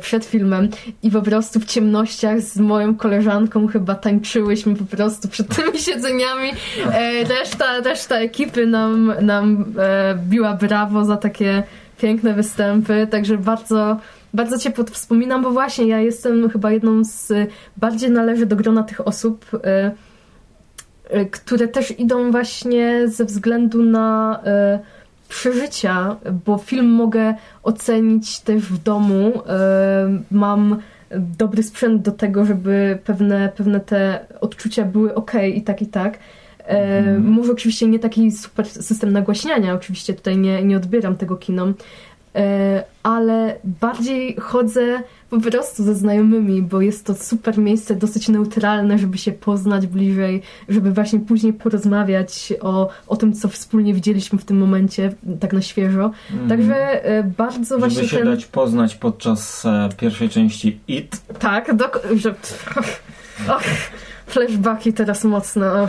przed 0.00 0.24
filmem 0.24 0.68
i 1.02 1.10
po 1.10 1.22
prostu 1.22 1.60
w 1.60 1.64
ciemnościach 1.64 2.40
z 2.40 2.56
moją 2.56 2.96
koleżanką 2.96 3.66
chyba 3.66 3.94
tańczyłyśmy 3.94 4.76
po 4.76 4.84
prostu 4.84 5.28
przed 5.28 5.56
tymi 5.56 5.78
siedzeniami. 5.78 6.50
E, 6.92 7.24
reszta, 7.24 7.80
reszta 7.80 8.16
ekipy 8.16 8.66
nam, 8.66 9.12
nam 9.20 9.64
e, 9.78 10.18
biła 10.28 10.54
brawo 10.54 11.04
za 11.04 11.16
takie 11.16 11.62
piękne 11.98 12.34
występy, 12.34 13.06
także 13.10 13.38
bardzo 13.38 13.96
bardzo 14.34 14.70
to 14.70 14.84
wspominam, 14.84 15.42
bo 15.42 15.50
właśnie 15.50 15.86
ja 15.86 16.00
jestem 16.00 16.50
chyba 16.50 16.72
jedną 16.72 17.04
z, 17.04 17.32
bardziej 17.76 18.10
należy 18.10 18.46
do 18.46 18.56
grona 18.56 18.82
tych 18.82 19.08
osób, 19.08 19.46
które 21.30 21.68
też 21.68 22.00
idą 22.00 22.30
właśnie 22.30 23.08
ze 23.08 23.24
względu 23.24 23.82
na 23.82 24.40
przeżycia, 25.28 26.16
bo 26.46 26.58
film 26.58 26.86
mogę 26.86 27.34
ocenić 27.62 28.40
też 28.40 28.62
w 28.62 28.82
domu. 28.82 29.32
E, 29.48 30.22
mam 30.30 30.80
dobry 31.10 31.62
sprzęt 31.62 32.02
do 32.02 32.12
tego, 32.12 32.44
żeby 32.44 32.98
pewne, 33.04 33.52
pewne 33.56 33.80
te 33.80 34.26
odczucia 34.40 34.84
były 34.84 35.14
ok 35.14 35.32
i 35.54 35.62
tak 35.62 35.82
i 35.82 35.86
tak. 35.86 36.18
Mm. 36.66 37.24
Może 37.24 37.52
oczywiście 37.52 37.86
nie 37.86 37.98
taki 37.98 38.32
super 38.32 38.66
system 38.66 39.12
nagłaśniania, 39.12 39.74
oczywiście 39.74 40.14
tutaj 40.14 40.36
nie, 40.36 40.64
nie 40.64 40.76
odbieram 40.76 41.16
tego 41.16 41.36
kinom, 41.36 41.74
ale 43.02 43.58
bardziej 43.64 44.36
chodzę 44.40 45.02
po 45.30 45.40
prostu 45.40 45.84
ze 45.84 45.94
znajomymi, 45.94 46.62
bo 46.62 46.80
jest 46.80 47.06
to 47.06 47.14
super 47.14 47.58
miejsce, 47.58 47.96
dosyć 47.96 48.28
neutralne, 48.28 48.98
żeby 48.98 49.18
się 49.18 49.32
poznać 49.32 49.86
bliżej, 49.86 50.42
żeby 50.68 50.92
właśnie 50.92 51.20
później 51.20 51.52
porozmawiać 51.52 52.52
o, 52.60 52.88
o 53.06 53.16
tym, 53.16 53.32
co 53.32 53.48
wspólnie 53.48 53.94
widzieliśmy 53.94 54.38
w 54.38 54.44
tym 54.44 54.58
momencie, 54.58 55.14
tak 55.40 55.52
na 55.52 55.62
świeżo. 55.62 56.10
Mm. 56.32 56.48
Także 56.48 57.04
e, 57.04 57.22
bardzo 57.22 57.64
żeby 57.64 57.80
właśnie. 57.80 57.96
Żeby 57.96 58.08
się 58.08 58.16
ten... 58.16 58.26
dać 58.26 58.46
poznać 58.46 58.94
podczas 58.94 59.66
e, 59.66 59.88
pierwszej 59.96 60.28
części 60.28 60.80
IT. 60.88 61.20
Tak, 61.38 61.74
do... 61.74 61.84
że. 62.16 62.34
Och, 63.54 63.62
flashbacki 64.26 64.92
teraz 64.92 65.24
mocno. 65.24 65.88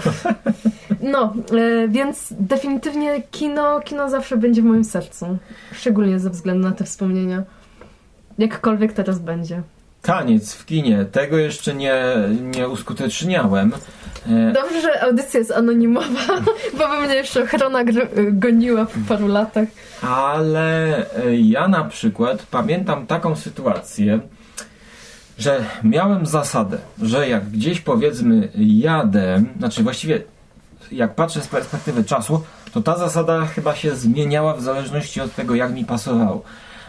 No, 1.02 1.34
e, 1.58 1.88
więc 1.88 2.34
definitywnie 2.40 3.22
kino, 3.32 3.80
kino 3.80 4.10
zawsze 4.10 4.38
będzie 4.38 4.62
w 4.62 4.66
moim 4.66 4.84
sercu. 4.84 5.38
Szczególnie 5.74 6.20
ze 6.20 6.30
względu 6.30 6.68
na 6.70 6.76
te 6.76 6.84
wspomnienia. 6.84 7.44
Jakkolwiek 8.38 8.94
teraz 8.94 9.20
będzie. 9.20 9.62
Taniec 10.02 10.54
w 10.54 10.66
kinie. 10.66 11.06
Tego 11.12 11.38
jeszcze 11.38 11.74
nie, 11.74 12.04
nie 12.42 12.70
uskuteczniałem. 12.70 13.74
E, 14.30 14.52
Dobrze, 14.54 14.82
że 14.82 15.02
audycja 15.04 15.40
jest 15.40 15.52
anonimowa, 15.52 16.08
bo 16.78 16.88
by 16.88 17.06
mnie 17.06 17.16
jeszcze 17.16 17.44
ochrona 17.44 17.84
goniła 18.32 18.86
po 18.86 19.00
paru 19.08 19.28
latach. 19.28 19.68
Ale 20.02 20.98
e, 20.98 21.36
ja 21.36 21.68
na 21.68 21.84
przykład 21.84 22.46
pamiętam 22.52 23.08
taką 23.08 23.36
sytuację, 23.36 24.20
że 25.38 25.66
miałem 25.84 26.26
zasadę, 26.26 26.78
że 27.02 27.30
jak 27.30 27.50
gdzieś 27.50 27.82
powiedzmy 27.82 28.50
jadę, 28.56 29.44
znaczy 29.58 29.84
właściwie 29.84 30.22
jak 30.92 31.16
patrzę 31.16 31.42
z 31.42 31.48
perspektywy 31.48 32.04
czasu, 32.04 32.44
to 32.72 32.82
ta 32.82 32.98
zasada 32.98 33.46
chyba 33.46 33.76
się 33.76 33.96
zmieniała 33.96 34.54
w 34.54 34.62
zależności 34.62 35.22
od 35.22 35.36
tego, 35.36 35.56
jak 35.56 35.74
mi 35.74 35.86
pasowało. 35.86 36.44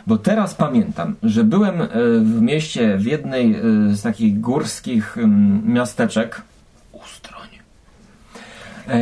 Bo 0.06 0.18
teraz 0.18 0.54
pamiętam, 0.54 1.14
że 1.22 1.44
byłem 1.44 1.82
e, 1.82 1.88
w 2.20 2.40
mieście, 2.42 2.96
w 2.96 3.06
jednej 3.06 3.54
e, 3.54 3.60
z 3.94 4.02
takich 4.02 4.40
górskich 4.40 5.16
miasteczek, 5.64 6.42
Ustroń. 6.92 7.48
E, 8.88 8.98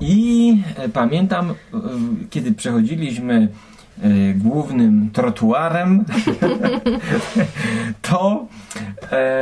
I 0.00 0.62
pamiętam, 0.92 1.54
kiedy 2.30 2.52
przechodziliśmy 2.52 3.48
głównym 4.34 5.10
trotuarem, 5.12 6.04
to 8.02 8.46
e, 9.12 9.36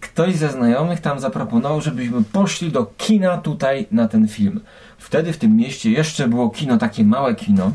ktoś 0.00 0.36
ze 0.36 0.50
znajomych 0.50 1.00
tam 1.00 1.20
zaproponował, 1.20 1.80
żebyśmy 1.80 2.24
poszli 2.24 2.72
do 2.72 2.86
kina 2.86 3.38
tutaj 3.38 3.86
na 3.92 4.08
ten 4.08 4.28
film. 4.28 4.60
Wtedy 4.98 5.32
w 5.32 5.38
tym 5.38 5.56
mieście 5.56 5.90
jeszcze 5.90 6.28
było 6.28 6.50
kino, 6.50 6.78
takie 6.78 7.04
małe 7.04 7.34
kino. 7.34 7.72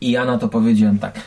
I 0.00 0.10
ja 0.10 0.24
na 0.24 0.38
to 0.38 0.48
powiedziałem 0.48 0.98
tak. 0.98 1.20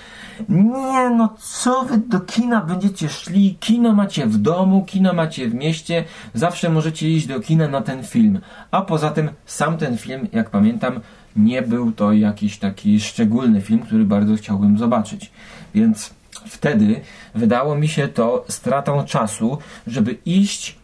Nie, 0.50 1.10
no 1.10 1.36
co 1.40 1.84
wy 1.84 1.98
do 1.98 2.20
kina 2.20 2.62
będziecie 2.62 3.10
szli? 3.10 3.58
Kino 3.60 3.94
macie 3.94 4.28
w 4.28 4.38
domu, 4.38 4.86
kino 4.86 5.14
macie 5.14 5.50
w 5.50 5.54
mieście, 5.54 6.04
zawsze 6.34 6.70
możecie 6.70 7.10
iść 7.10 7.28
do 7.28 7.40
kina 7.40 7.68
na 7.68 7.82
ten 7.82 8.04
film. 8.04 8.40
A 8.72 8.82
poza 8.82 9.10
tym, 9.10 9.30
sam 9.46 9.78
ten 9.78 9.98
film, 9.98 10.28
jak 10.34 10.50
pamiętam, 10.50 11.00
nie 11.36 11.62
był 11.62 11.92
to 11.92 12.14
jakiś 12.14 12.58
taki 12.58 13.00
szczególny 13.00 13.62
film, 13.62 13.80
który 13.80 14.06
bardzo 14.06 14.36
chciałbym 14.36 14.78
zobaczyć. 14.78 15.32
Więc 15.76 16.14
wtedy 16.48 17.02
wydało 17.36 17.76
mi 17.76 17.88
się 17.88 18.08
to 18.08 18.46
stratą 18.48 19.06
czasu, 19.06 19.58
żeby 19.88 20.18
iść 20.26 20.76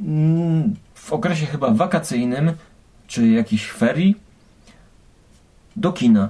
mm, 0.00 0.74
w 0.94 1.12
okresie 1.12 1.46
chyba 1.46 1.70
wakacyjnym, 1.70 2.52
czy 3.06 3.28
jakiejś 3.28 3.70
ferii, 3.70 4.16
do 5.76 5.92
kina 5.92 6.28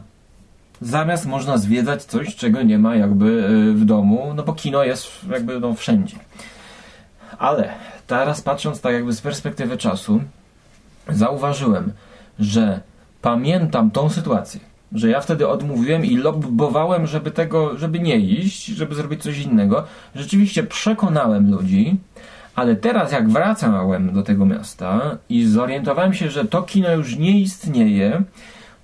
zamiast 0.81 1.27
można 1.27 1.59
zwiedzać 1.59 2.05
coś, 2.05 2.37
czego 2.37 2.63
nie 2.63 2.79
ma 2.79 2.97
jakby 2.97 3.45
e, 3.45 3.75
w 3.75 3.85
domu, 3.85 4.33
no 4.35 4.43
bo 4.43 4.53
kino 4.53 4.85
jest 4.85 5.09
jakby 5.31 5.61
no 5.61 5.75
wszędzie. 5.75 6.17
Ale 7.39 7.75
teraz 8.07 8.41
patrząc 8.41 8.81
tak 8.81 8.93
jakby 8.93 9.13
z 9.13 9.21
perspektywy 9.21 9.77
czasu, 9.77 10.21
zauważyłem, 11.09 11.93
że 12.39 12.81
pamiętam 13.23 13.91
tą 13.91 14.09
sytuację, 14.09 14.61
że 14.93 15.09
ja 15.09 15.21
wtedy 15.21 15.49
odmówiłem 15.49 16.05
i 16.05 16.17
lobbowałem, 16.17 17.07
żeby 17.07 17.31
tego, 17.31 17.79
żeby 17.79 17.99
nie 17.99 18.17
iść, 18.17 18.67
żeby 18.67 18.95
zrobić 18.95 19.23
coś 19.23 19.39
innego. 19.39 19.85
Rzeczywiście 20.15 20.63
przekonałem 20.63 21.51
ludzi, 21.51 21.97
ale 22.55 22.77
teraz 22.77 23.13
jak 23.13 23.29
wracałem 23.29 24.13
do 24.13 24.23
tego 24.23 24.47
miasta 24.47 25.19
i 25.29 25.47
zorientowałem 25.47 26.15
się, 26.15 26.31
że 26.31 26.45
to 26.45 26.63
kino 26.63 26.93
już 26.93 27.17
nie 27.17 27.41
istnieje, 27.41 28.23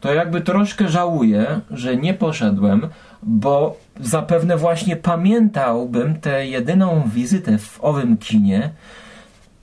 to 0.01 0.15
jakby 0.15 0.41
troszkę 0.41 0.89
żałuję, 0.89 1.61
że 1.71 1.97
nie 1.97 2.15
poszedłem, 2.15 2.89
bo 3.23 3.77
zapewne 4.01 4.57
właśnie 4.57 4.97
pamiętałbym 4.97 6.21
tę 6.21 6.47
jedyną 6.47 7.03
wizytę 7.15 7.59
w 7.59 7.79
owym 7.85 8.17
kinie, 8.17 8.71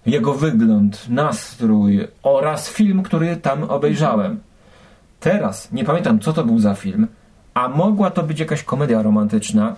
jego 0.06 0.34
wygląd, 0.34 1.10
nastrój 1.10 2.08
oraz 2.24 2.70
film, 2.70 3.04
który 3.04 3.36
tam 3.36 3.64
obejrzałem. 3.64 4.40
Teraz 5.22 5.72
nie 5.72 5.84
pamiętam, 5.84 6.20
co 6.20 6.34
to 6.34 6.44
był 6.44 6.60
za 6.60 6.76
film, 6.76 7.08
a 7.54 7.68
mogła 7.70 8.12
to 8.12 8.24
być 8.24 8.40
jakaś 8.40 8.64
komedia 8.64 9.02
romantyczna 9.02 9.76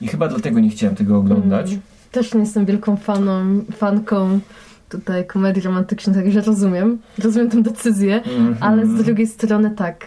i 0.00 0.08
chyba 0.08 0.28
dlatego 0.28 0.60
nie 0.60 0.70
chciałem 0.70 0.96
tego 0.96 1.18
oglądać. 1.18 1.68
Mm, 1.70 1.80
też 2.12 2.34
nie 2.34 2.40
jestem 2.40 2.66
wielką 2.66 2.96
faną, 2.96 3.64
fanką 3.76 4.40
tutaj 4.88 5.26
komedii 5.26 5.62
romantycznej, 5.62 6.16
także 6.16 6.40
rozumiem. 6.40 6.98
Rozumiem 7.18 7.50
tę 7.50 7.62
decyzję, 7.62 8.22
mm 8.22 8.54
-hmm. 8.54 8.56
ale 8.60 8.86
z 8.86 8.94
drugiej 9.04 9.26
strony 9.26 9.70
tak. 9.70 10.06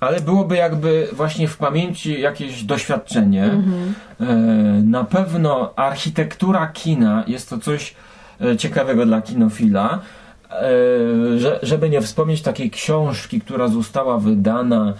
Ale 0.00 0.20
byłoby 0.20 0.56
jakby 0.56 1.08
właśnie 1.12 1.48
w 1.48 1.56
pamięci 1.56 2.20
jakieś 2.20 2.64
doświadczenie. 2.64 3.44
Mm 3.44 3.62
-hmm. 3.62 3.92
e, 4.20 4.34
na 4.82 5.04
pewno 5.04 5.74
architektura 5.76 6.66
kina 6.66 7.24
jest 7.26 7.50
to 7.50 7.58
coś 7.58 7.94
e, 8.40 8.56
ciekawego 8.56 9.06
dla 9.06 9.22
kinofila. 9.22 10.00
E, 10.52 11.38
że, 11.38 11.58
żeby 11.62 11.90
nie 11.90 12.00
wspomnieć 12.00 12.42
takiej 12.42 12.70
książki, 12.70 13.40
która 13.40 13.68
została 13.68 14.18
wydana 14.18 14.94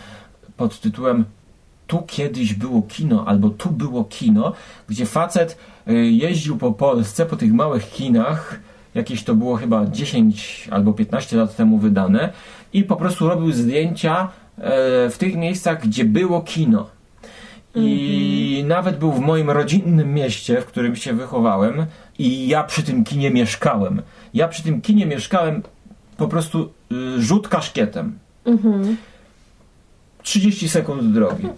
pod 0.56 0.80
tytułem 0.80 1.24
Tu 1.86 2.02
kiedyś 2.02 2.54
było 2.54 2.82
kino, 2.82 3.24
albo 3.26 3.50
Tu 3.50 3.70
było 3.70 4.04
kino, 4.04 4.52
gdzie 4.88 5.06
facet 5.06 5.58
e, 5.86 5.92
jeździł 5.94 6.56
po 6.56 6.72
Polsce, 6.72 7.26
po 7.26 7.36
tych 7.36 7.52
małych 7.52 7.90
kinach, 7.90 8.60
jakieś 8.94 9.24
to 9.24 9.34
było 9.34 9.56
chyba 9.56 9.86
10 9.86 10.68
albo 10.70 10.92
15 10.92 11.36
lat 11.36 11.56
temu 11.56 11.78
wydane 11.78 12.32
i 12.72 12.84
po 12.84 12.96
prostu 12.96 13.28
robił 13.28 13.52
zdjęcia 13.52 14.28
e, 14.58 15.10
w 15.10 15.18
tych 15.18 15.36
miejscach, 15.36 15.82
gdzie 15.82 16.04
było 16.04 16.40
kino. 16.40 16.86
I 17.74 18.54
mm 18.58 18.66
-hmm. 18.66 18.68
nawet 18.68 18.98
był 18.98 19.12
w 19.12 19.20
moim 19.20 19.50
rodzinnym 19.50 20.14
mieście, 20.14 20.60
w 20.60 20.66
którym 20.66 20.96
się 20.96 21.12
wychowałem, 21.12 21.86
i 22.18 22.48
ja 22.48 22.62
przy 22.62 22.82
tym 22.82 23.04
kinie 23.04 23.30
mieszkałem. 23.30 24.02
Ja 24.34 24.48
przy 24.48 24.62
tym 24.62 24.80
kinie 24.80 25.06
mieszkałem 25.06 25.62
po 26.16 26.28
prostu 26.28 26.72
y, 26.92 27.22
rzut 27.22 27.48
kaszkietem. 27.48 28.18
-hmm. 28.44 28.94
30 30.22 30.68
sekund 30.68 31.12
drogi. 31.12 31.48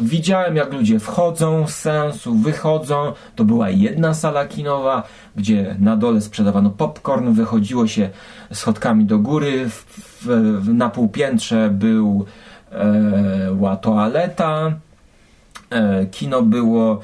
Widziałem, 0.00 0.56
jak 0.56 0.72
ludzie 0.72 0.98
wchodzą 0.98 1.66
z 1.66 1.74
sensu, 1.74 2.34
wychodzą. 2.34 3.12
To 3.36 3.44
była 3.44 3.70
jedna 3.70 4.14
sala 4.14 4.46
kinowa, 4.46 5.02
gdzie 5.36 5.76
na 5.78 5.96
dole 5.96 6.20
sprzedawano 6.20 6.70
popcorn, 6.70 7.32
wychodziło 7.32 7.86
się 7.86 8.10
schodkami 8.52 9.04
do 9.04 9.18
góry. 9.18 9.68
W, 9.68 9.84
w, 10.22 10.74
na 10.74 10.90
półpiętrze 10.90 11.70
była 11.70 13.72
e, 13.72 13.76
toaleta. 13.76 14.72
E, 15.70 16.06
kino 16.06 16.42
było, 16.42 17.00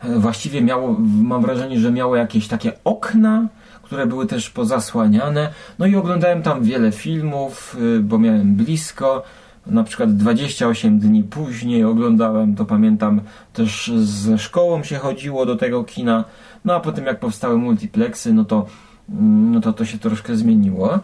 e, 0.00 0.18
właściwie 0.18 0.62
miało, 0.62 0.96
mam 0.98 1.42
wrażenie, 1.42 1.80
że 1.80 1.92
miało 1.92 2.16
jakieś 2.16 2.48
takie 2.48 2.72
okna, 2.84 3.46
które 3.90 4.06
były 4.06 4.26
też 4.26 4.50
pozasłaniane. 4.50 5.50
No 5.78 5.86
i 5.86 5.96
oglądałem 5.96 6.42
tam 6.42 6.62
wiele 6.62 6.92
filmów, 6.92 7.76
e, 7.96 8.00
bo 8.00 8.18
miałem 8.18 8.54
blisko 8.54 9.22
na 9.66 9.84
przykład 9.84 10.16
28 10.16 10.98
dni 10.98 11.24
później 11.24 11.84
oglądałem, 11.84 12.54
to 12.54 12.64
pamiętam 12.64 13.20
też 13.52 13.92
ze 13.96 14.38
szkołą 14.38 14.82
się 14.82 14.96
chodziło 14.96 15.46
do 15.46 15.56
tego 15.56 15.84
kina, 15.84 16.24
no 16.64 16.74
a 16.74 16.80
potem 16.80 17.06
jak 17.06 17.20
powstały 17.20 17.58
multiplexy, 17.58 18.32
no 18.32 18.44
to, 18.44 18.66
mm, 19.08 19.52
no 19.52 19.60
to 19.60 19.72
to 19.72 19.84
się 19.84 19.98
troszkę 19.98 20.36
zmieniło. 20.36 20.98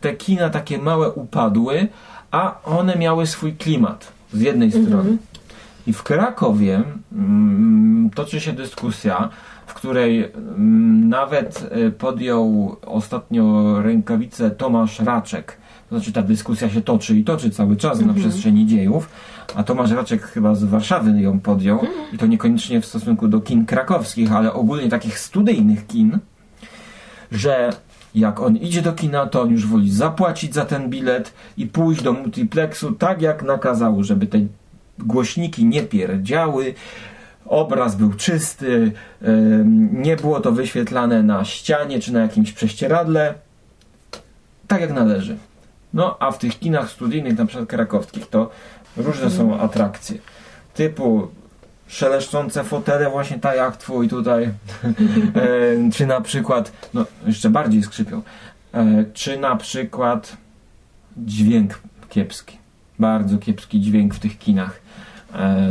Te 0.00 0.14
kina 0.14 0.50
takie 0.50 0.78
małe 0.78 1.10
upadły, 1.10 1.88
a 2.30 2.60
one 2.64 2.96
miały 2.96 3.26
swój 3.26 3.52
klimat 3.52 4.12
z 4.32 4.40
jednej 4.40 4.66
mhm. 4.66 4.86
strony. 4.86 5.16
I 5.86 5.92
w 5.92 6.02
Krakowie 6.02 6.82
mm, 7.12 8.10
toczy 8.14 8.40
się 8.40 8.52
dyskusja, 8.52 9.28
w 9.70 9.74
której 9.74 10.24
mm, 10.24 11.08
nawet 11.08 11.70
y, 11.76 11.90
podjął 11.90 12.76
ostatnio 12.86 13.74
rękawicę 13.82 14.50
Tomasz 14.50 15.00
Raczek, 15.00 15.56
to 15.88 15.96
znaczy 15.96 16.12
ta 16.12 16.22
dyskusja 16.22 16.70
się 16.70 16.82
toczy 16.82 17.16
i 17.16 17.24
toczy 17.24 17.50
cały 17.50 17.76
czas 17.76 17.98
na 17.98 18.06
mhm. 18.06 18.20
przestrzeni 18.20 18.66
dziejów, 18.66 19.08
a 19.54 19.62
Tomasz 19.62 19.90
Raczek 19.90 20.22
chyba 20.22 20.54
z 20.54 20.64
Warszawy 20.64 21.20
ją 21.20 21.40
podjął 21.40 21.80
mhm. 21.80 21.98
i 22.12 22.18
to 22.18 22.26
niekoniecznie 22.26 22.80
w 22.80 22.86
stosunku 22.86 23.28
do 23.28 23.40
kin 23.40 23.66
krakowskich, 23.66 24.32
ale 24.32 24.52
ogólnie 24.52 24.88
takich 24.88 25.18
studyjnych 25.18 25.86
kin, 25.86 26.18
że 27.32 27.70
jak 28.14 28.40
on 28.40 28.56
idzie 28.56 28.82
do 28.82 28.92
kina, 28.92 29.26
to 29.26 29.42
on 29.42 29.50
już 29.50 29.66
woli 29.66 29.90
zapłacić 29.90 30.54
za 30.54 30.64
ten 30.64 30.90
bilet 30.90 31.32
i 31.56 31.66
pójść 31.66 32.02
do 32.02 32.12
multiplexu 32.12 32.92
tak 32.92 33.22
jak 33.22 33.42
nakazało, 33.42 34.02
żeby 34.02 34.26
te 34.26 34.38
głośniki 34.98 35.64
nie 35.64 35.82
pierdziały, 35.82 36.74
obraz 37.46 37.96
był 37.96 38.12
czysty, 38.12 38.92
nie 39.92 40.16
było 40.16 40.40
to 40.40 40.52
wyświetlane 40.52 41.22
na 41.22 41.44
ścianie 41.44 42.00
czy 42.00 42.12
na 42.12 42.20
jakimś 42.20 42.52
prześcieradle, 42.52 43.34
tak 44.68 44.80
jak 44.80 44.92
należy. 44.92 45.36
No 45.94 46.16
a 46.20 46.30
w 46.30 46.38
tych 46.38 46.58
kinach 46.58 46.90
studyjnych, 46.90 47.38
na 47.38 47.46
przykład 47.46 47.68
krakowskich, 47.68 48.26
to 48.26 48.50
różne 48.96 49.30
są 49.30 49.60
atrakcje. 49.60 50.18
Typu 50.74 51.28
szeleszczące 51.86 52.64
fotele, 52.64 53.10
właśnie 53.10 53.38
tak 53.38 53.56
jak 53.56 53.76
twój 53.76 54.08
tutaj, 54.08 54.50
czy 55.94 56.06
na 56.06 56.20
przykład, 56.20 56.72
no 56.94 57.04
jeszcze 57.26 57.50
bardziej 57.50 57.82
skrzypią, 57.82 58.22
e, 58.74 59.04
czy 59.14 59.38
na 59.38 59.56
przykład 59.56 60.36
dźwięk 61.16 61.80
kiepski. 62.08 62.58
Bardzo 62.98 63.38
kiepski 63.38 63.80
dźwięk 63.80 64.14
w 64.14 64.18
tych 64.18 64.38
kinach 64.38 64.80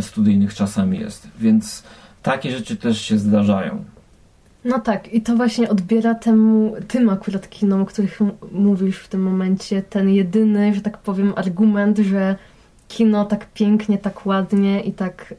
studyjnych 0.01 0.53
czasami 0.53 0.99
jest. 0.99 1.27
Więc 1.39 1.83
takie 2.23 2.51
rzeczy 2.51 2.75
też 2.75 3.01
się 3.01 3.17
zdarzają. 3.17 3.83
No 4.65 4.79
tak, 4.79 5.13
i 5.13 5.21
to 5.21 5.35
właśnie 5.35 5.69
odbiera 5.69 6.15
temu, 6.15 6.75
tym 6.87 7.09
akurat 7.09 7.49
kinom, 7.49 7.81
o 7.81 7.85
których 7.85 8.19
mówisz 8.51 8.97
w 8.97 9.07
tym 9.07 9.21
momencie, 9.21 9.81
ten 9.81 10.09
jedyny, 10.09 10.73
że 10.73 10.81
tak 10.81 10.97
powiem, 10.97 11.33
argument, 11.35 11.97
że 11.97 12.35
kino 12.87 13.25
tak 13.25 13.53
pięknie, 13.53 13.97
tak 13.97 14.25
ładnie 14.25 14.81
i 14.81 14.93
tak 14.93 15.33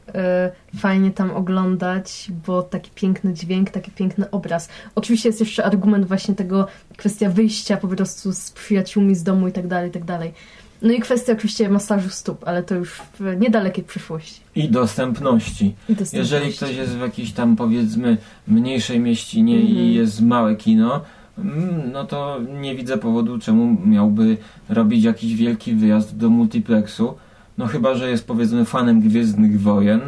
y, 0.73 0.77
fajnie 0.77 1.11
tam 1.11 1.31
oglądać, 1.31 2.31
bo 2.47 2.63
taki 2.63 2.91
piękny 2.95 3.33
dźwięk, 3.33 3.69
taki 3.69 3.91
piękny 3.91 4.31
obraz. 4.31 4.69
Oczywiście 4.95 5.29
jest 5.29 5.39
jeszcze 5.39 5.65
argument 5.65 6.05
właśnie 6.05 6.35
tego, 6.35 6.67
kwestia 6.97 7.29
wyjścia 7.29 7.77
po 7.77 7.87
prostu 7.87 8.33
z 8.33 8.51
przyjaciółmi 8.51 9.15
z 9.15 9.23
domu 9.23 9.47
i 9.47 9.51
tak 9.51 9.67
dalej, 9.67 9.89
i 9.89 9.93
tak 9.93 10.05
dalej. 10.05 10.33
No 10.81 10.93
i 10.93 10.99
kwestia 10.99 11.33
oczywiście 11.33 11.69
masażu 11.69 12.09
stóp, 12.09 12.47
ale 12.47 12.63
to 12.63 12.75
już 12.75 13.01
w 13.19 13.39
niedalekiej 13.39 13.83
przyszłości. 13.83 14.41
I 14.55 14.69
dostępności. 14.69 15.65
I 15.65 15.95
dostępności. 15.95 16.17
Jeżeli 16.17 16.53
ktoś 16.53 16.75
jest 16.75 16.91
w 16.91 17.01
jakiejś 17.01 17.31
tam 17.31 17.55
powiedzmy 17.55 18.17
mniejszej 18.47 18.99
mieścinie 18.99 19.55
mm 19.55 19.67
-hmm. 19.67 19.69
i 19.69 19.73
mhm. 19.73 19.91
jest 19.91 20.21
małe 20.21 20.55
kino, 20.55 21.01
mm, 21.37 21.91
no 21.91 22.03
to 22.05 22.39
nie 22.61 22.75
widzę 22.75 22.97
powodu, 22.97 23.39
czemu 23.39 23.77
miałby 23.85 24.37
robić 24.69 25.03
jakiś 25.03 25.35
wielki 25.35 25.73
wyjazd 25.73 26.17
do 26.17 26.29
multiplexu. 26.29 27.13
no 27.57 27.67
chyba, 27.67 27.95
że 27.95 28.09
jest 28.09 28.27
powiedzmy 28.27 28.65
fanem 28.65 29.01
Gwiezdnych 29.01 29.61
Wojen 29.61 30.01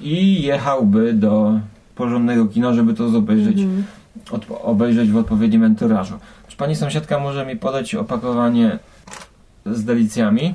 i 0.00 0.42
jechałby 0.42 1.12
do 1.12 1.60
porządnego 1.94 2.46
kina, 2.46 2.74
żeby 2.74 2.94
to 2.94 3.06
obejrzeć, 3.06 3.58
Mhm. 3.58 3.84
od, 4.30 4.46
obejrzeć 4.62 5.10
w 5.10 5.16
odpowiednim 5.16 5.64
enturażu. 5.64 6.14
Czy 6.48 6.56
pani 6.56 6.76
sąsiadka 6.76 7.18
może 7.18 7.46
mi 7.46 7.56
podać 7.56 7.94
opakowanie 7.94 8.78
z 9.66 9.84
delicjami? 9.84 10.54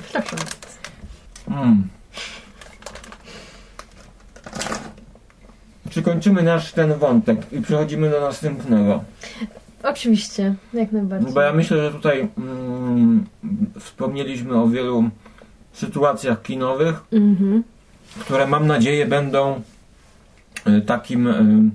Mm. 1.48 1.88
Czy 5.89 6.02
kończymy 6.02 6.43
nasz 6.43 6.72
ten 6.72 6.93
wątek 6.93 7.54
i 7.54 7.62
przechodzimy 7.62 8.10
do 8.10 8.22
następnego? 8.22 9.04
Oczywiście, 9.84 10.56
jak 10.74 10.91
najbardziej. 10.91 11.34
Bo 11.34 11.41
ja 11.41 11.54
myślę, 11.54 11.78
że 11.78 11.91
tutaj 11.91 12.28
mm, 12.38 13.26
wspomnieliśmy 13.80 14.56
o 14.62 14.67
wielu 14.67 15.10
sytuacjach 15.74 16.41
kinowych, 16.41 17.04
Mhm. 17.12 17.63
które 18.20 18.48
mam 18.48 18.67
nadzieję 18.67 19.06
będą 19.06 19.62
y, 20.67 20.82
takim 20.82 21.28
y, 21.28 21.72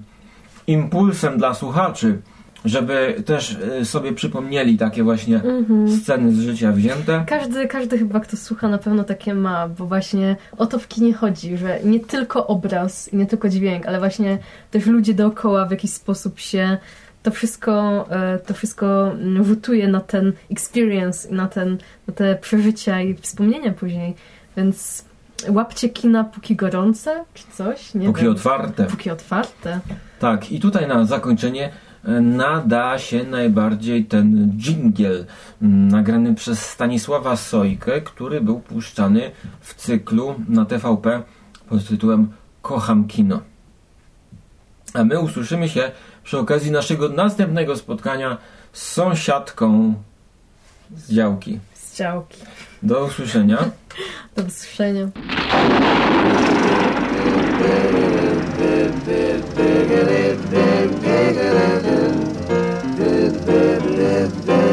impulsem 0.67 1.39
dla 1.39 1.55
słuchaczy, 1.55 2.21
żeby 2.65 3.23
też 3.27 3.57
y, 3.81 3.85
sobie 3.85 4.13
przypomnieli 4.13 4.79
takie 4.79 5.03
właśnie 5.03 5.37
Mhm. 5.37 5.93
sceny 6.01 6.33
z 6.33 6.39
życia 6.41 6.73
wzięte. 6.73 7.25
Każdy, 7.29 7.67
każdy 7.69 7.99
chyba, 7.99 8.21
kto 8.21 8.37
słucha, 8.37 8.69
na 8.69 8.79
pewno 8.79 9.05
takie 9.05 9.35
ma, 9.35 9.69
bo 9.69 9.87
właśnie 9.87 10.37
o 10.59 10.67
to 10.67 10.79
w 10.79 10.89
kinie 10.89 11.15
chodzi, 11.15 11.57
że 11.57 11.79
nie 11.85 12.01
tylko 12.01 12.47
obraz 12.47 13.13
i 13.13 13.17
nie 13.17 13.27
tylko 13.27 13.49
dźwięk, 13.49 13.87
ale 13.87 13.99
właśnie 13.99 14.39
też 14.71 14.87
ludzie 14.87 15.15
dookoła 15.15 15.67
w 15.67 15.71
jakiś 15.71 15.91
sposób 15.91 16.39
się 16.41 16.77
to 17.23 17.31
wszystko, 17.31 18.05
e, 18.11 18.39
to 18.39 18.55
wszystko 18.55 19.13
mm, 19.13 19.45
rzutuje 19.45 19.89
na 19.89 20.01
ten 20.01 20.33
experience 20.51 21.29
i 21.29 21.33
na, 21.35 21.47
ten, 21.49 21.79
na 22.07 22.15
te 22.15 22.35
przeżycia 22.37 23.01
i 23.01 23.15
wspomnienia 23.15 23.73
później. 23.73 24.15
Więc 24.57 25.05
łapcie 25.49 25.89
kina 25.89 26.25
póki 26.25 26.57
gorące, 26.57 27.25
czy 27.35 27.45
coś, 27.53 27.95
nie 27.95 28.07
Póki 28.07 28.23
wiem. 28.23 28.33
otwarte. 28.33 28.85
Póki 28.85 29.11
otwarte. 29.11 29.81
Tak, 30.19 30.53
i 30.53 30.61
tutaj 30.61 30.89
na 30.89 31.05
zakończenie 31.05 31.73
nada 32.21 32.99
się 32.99 33.25
najbardziej 33.25 34.05
ten 34.05 34.53
dżingiel 34.57 35.27
mm, 35.63 35.89
nagrany 35.89 36.35
przez 36.35 36.67
Stanisława 36.67 37.37
Sojkę, 37.37 38.01
który 38.01 38.41
był 38.41 38.61
puszczany 38.61 39.31
w 39.61 39.75
cyklu 39.75 40.35
na 40.49 40.65
TVP 40.65 41.23
pod 41.69 41.89
tytułem 41.89 42.33
Kocham 42.63 43.05
kino. 43.05 43.41
A 44.95 45.05
my 45.05 45.21
usłyszymy 45.21 45.69
się 45.69 45.91
przy 46.25 46.39
okazji 46.39 46.71
naszego 46.71 47.09
następnego 47.09 47.77
spotkania 47.77 48.39
z 48.73 48.83
sąsiadką 48.93 49.95
z 50.97 51.13
działki. 51.13 51.61
Z 51.75 51.97
działki. 51.97 52.39
Do 52.83 53.05
usłyszenia. 53.05 53.59
Do 54.37 54.43
usłyszenia. 54.43 55.09
O, 58.53 58.83
widzę, 62.97 63.81
że 63.97 64.72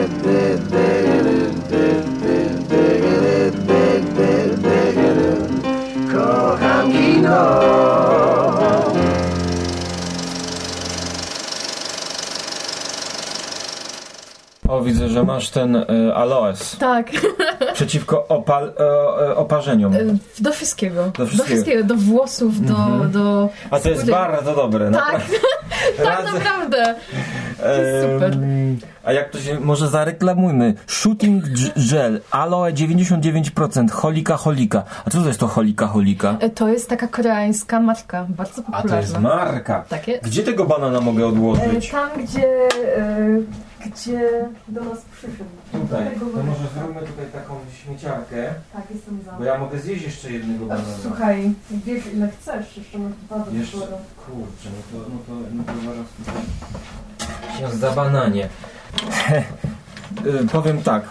masz 15.33 15.49
ten 15.49 15.75
e, 15.75 15.85
aloes 16.15 16.77
Tak. 16.77 17.07
przeciwko 17.73 18.27
opal, 18.27 18.73
e, 18.79 18.83
e, 19.29 19.35
oparzeniom. 19.35 19.93
Do 20.39 20.51
wszystkiego. 20.51 21.11
Do 21.17 21.25
wszystkiego. 21.27 21.83
Do 21.83 21.95
włosów, 21.95 22.61
do, 22.65 22.73
Mhm. 22.73 23.11
do 23.11 23.49
A 23.71 23.79
to 23.79 23.89
jest 23.89 24.01
skóry. 24.01 24.13
bardzo 24.15 24.55
dobre. 24.55 24.91
Tak, 24.91 25.21
tak 25.97 26.05
Raz- 26.05 26.33
naprawdę. 26.33 26.95
jest 27.59 28.13
super. 28.13 28.37
A 29.03 29.13
jak 29.13 29.29
to 29.29 29.39
się, 29.39 29.59
może 29.59 29.87
zareklamujmy. 29.87 30.73
Shooting 30.87 31.43
Gel, 31.91 32.21
aloe 32.31 32.71
99%, 32.71 33.91
holika 33.91 34.37
holika. 34.37 34.83
A 35.05 35.09
co 35.09 35.21
to 35.21 35.27
jest 35.27 35.39
to 35.39 35.47
holika 35.47 35.87
holika? 35.87 36.37
To 36.55 36.67
jest 36.69 36.89
taka 36.89 37.07
koreańska 37.07 37.79
marka, 37.79 38.25
bardzo 38.29 38.61
A 38.61 38.65
popularna. 38.65 38.89
to 38.91 38.97
jest 39.01 39.19
marka. 39.19 39.83
Tak 39.89 40.07
jest. 40.07 40.23
Gdzie 40.23 40.43
tego 40.43 40.65
banana 40.65 41.01
mogę 41.01 41.27
odłożyć? 41.27 41.89
Tam, 41.91 42.09
gdzie, 42.23 42.47
gdzie 43.85 44.49
do 44.67 44.83
nas 44.83 44.97
przyszedł. 45.11 45.43
Tutaj. 45.71 46.05
To 46.19 46.43
może 46.43 46.67
zróbmy 46.77 47.01
tutaj 47.01 47.25
taką 47.33 47.55
śmieciarkę, 47.83 48.53
Tak, 48.73 48.83
jestem 48.93 49.19
za. 49.25 49.31
bo 49.31 49.43
ja 49.43 49.57
mogę 49.57 49.79
zjeść 49.79 50.03
jeszcze 50.03 50.31
jednego 50.31 50.65
A, 50.65 50.67
banana. 50.67 50.87
Słuchaj, 51.01 51.51
wiesz 51.71 52.03
ile 52.13 52.29
chcesz, 52.31 52.77
jeszcze 52.77 52.97
masz 52.97 53.13
dwa 53.13 53.39
do 53.39 53.51
Jeszcze, 53.51 53.77
wyboru. 53.77 53.97
kurczę, 54.25 54.69
no 54.93 54.99
to, 54.99 55.09
no 55.09 55.17
to, 55.27 55.33
no 55.55 55.63
to 55.63 55.73
zaraz 55.81 56.07
tutaj 56.17 57.69
się 57.71 57.77
za 57.77 57.91
bananie. 57.91 58.49
Y, 60.25 60.47
Powiem 60.47 60.81
tak, 60.83 61.03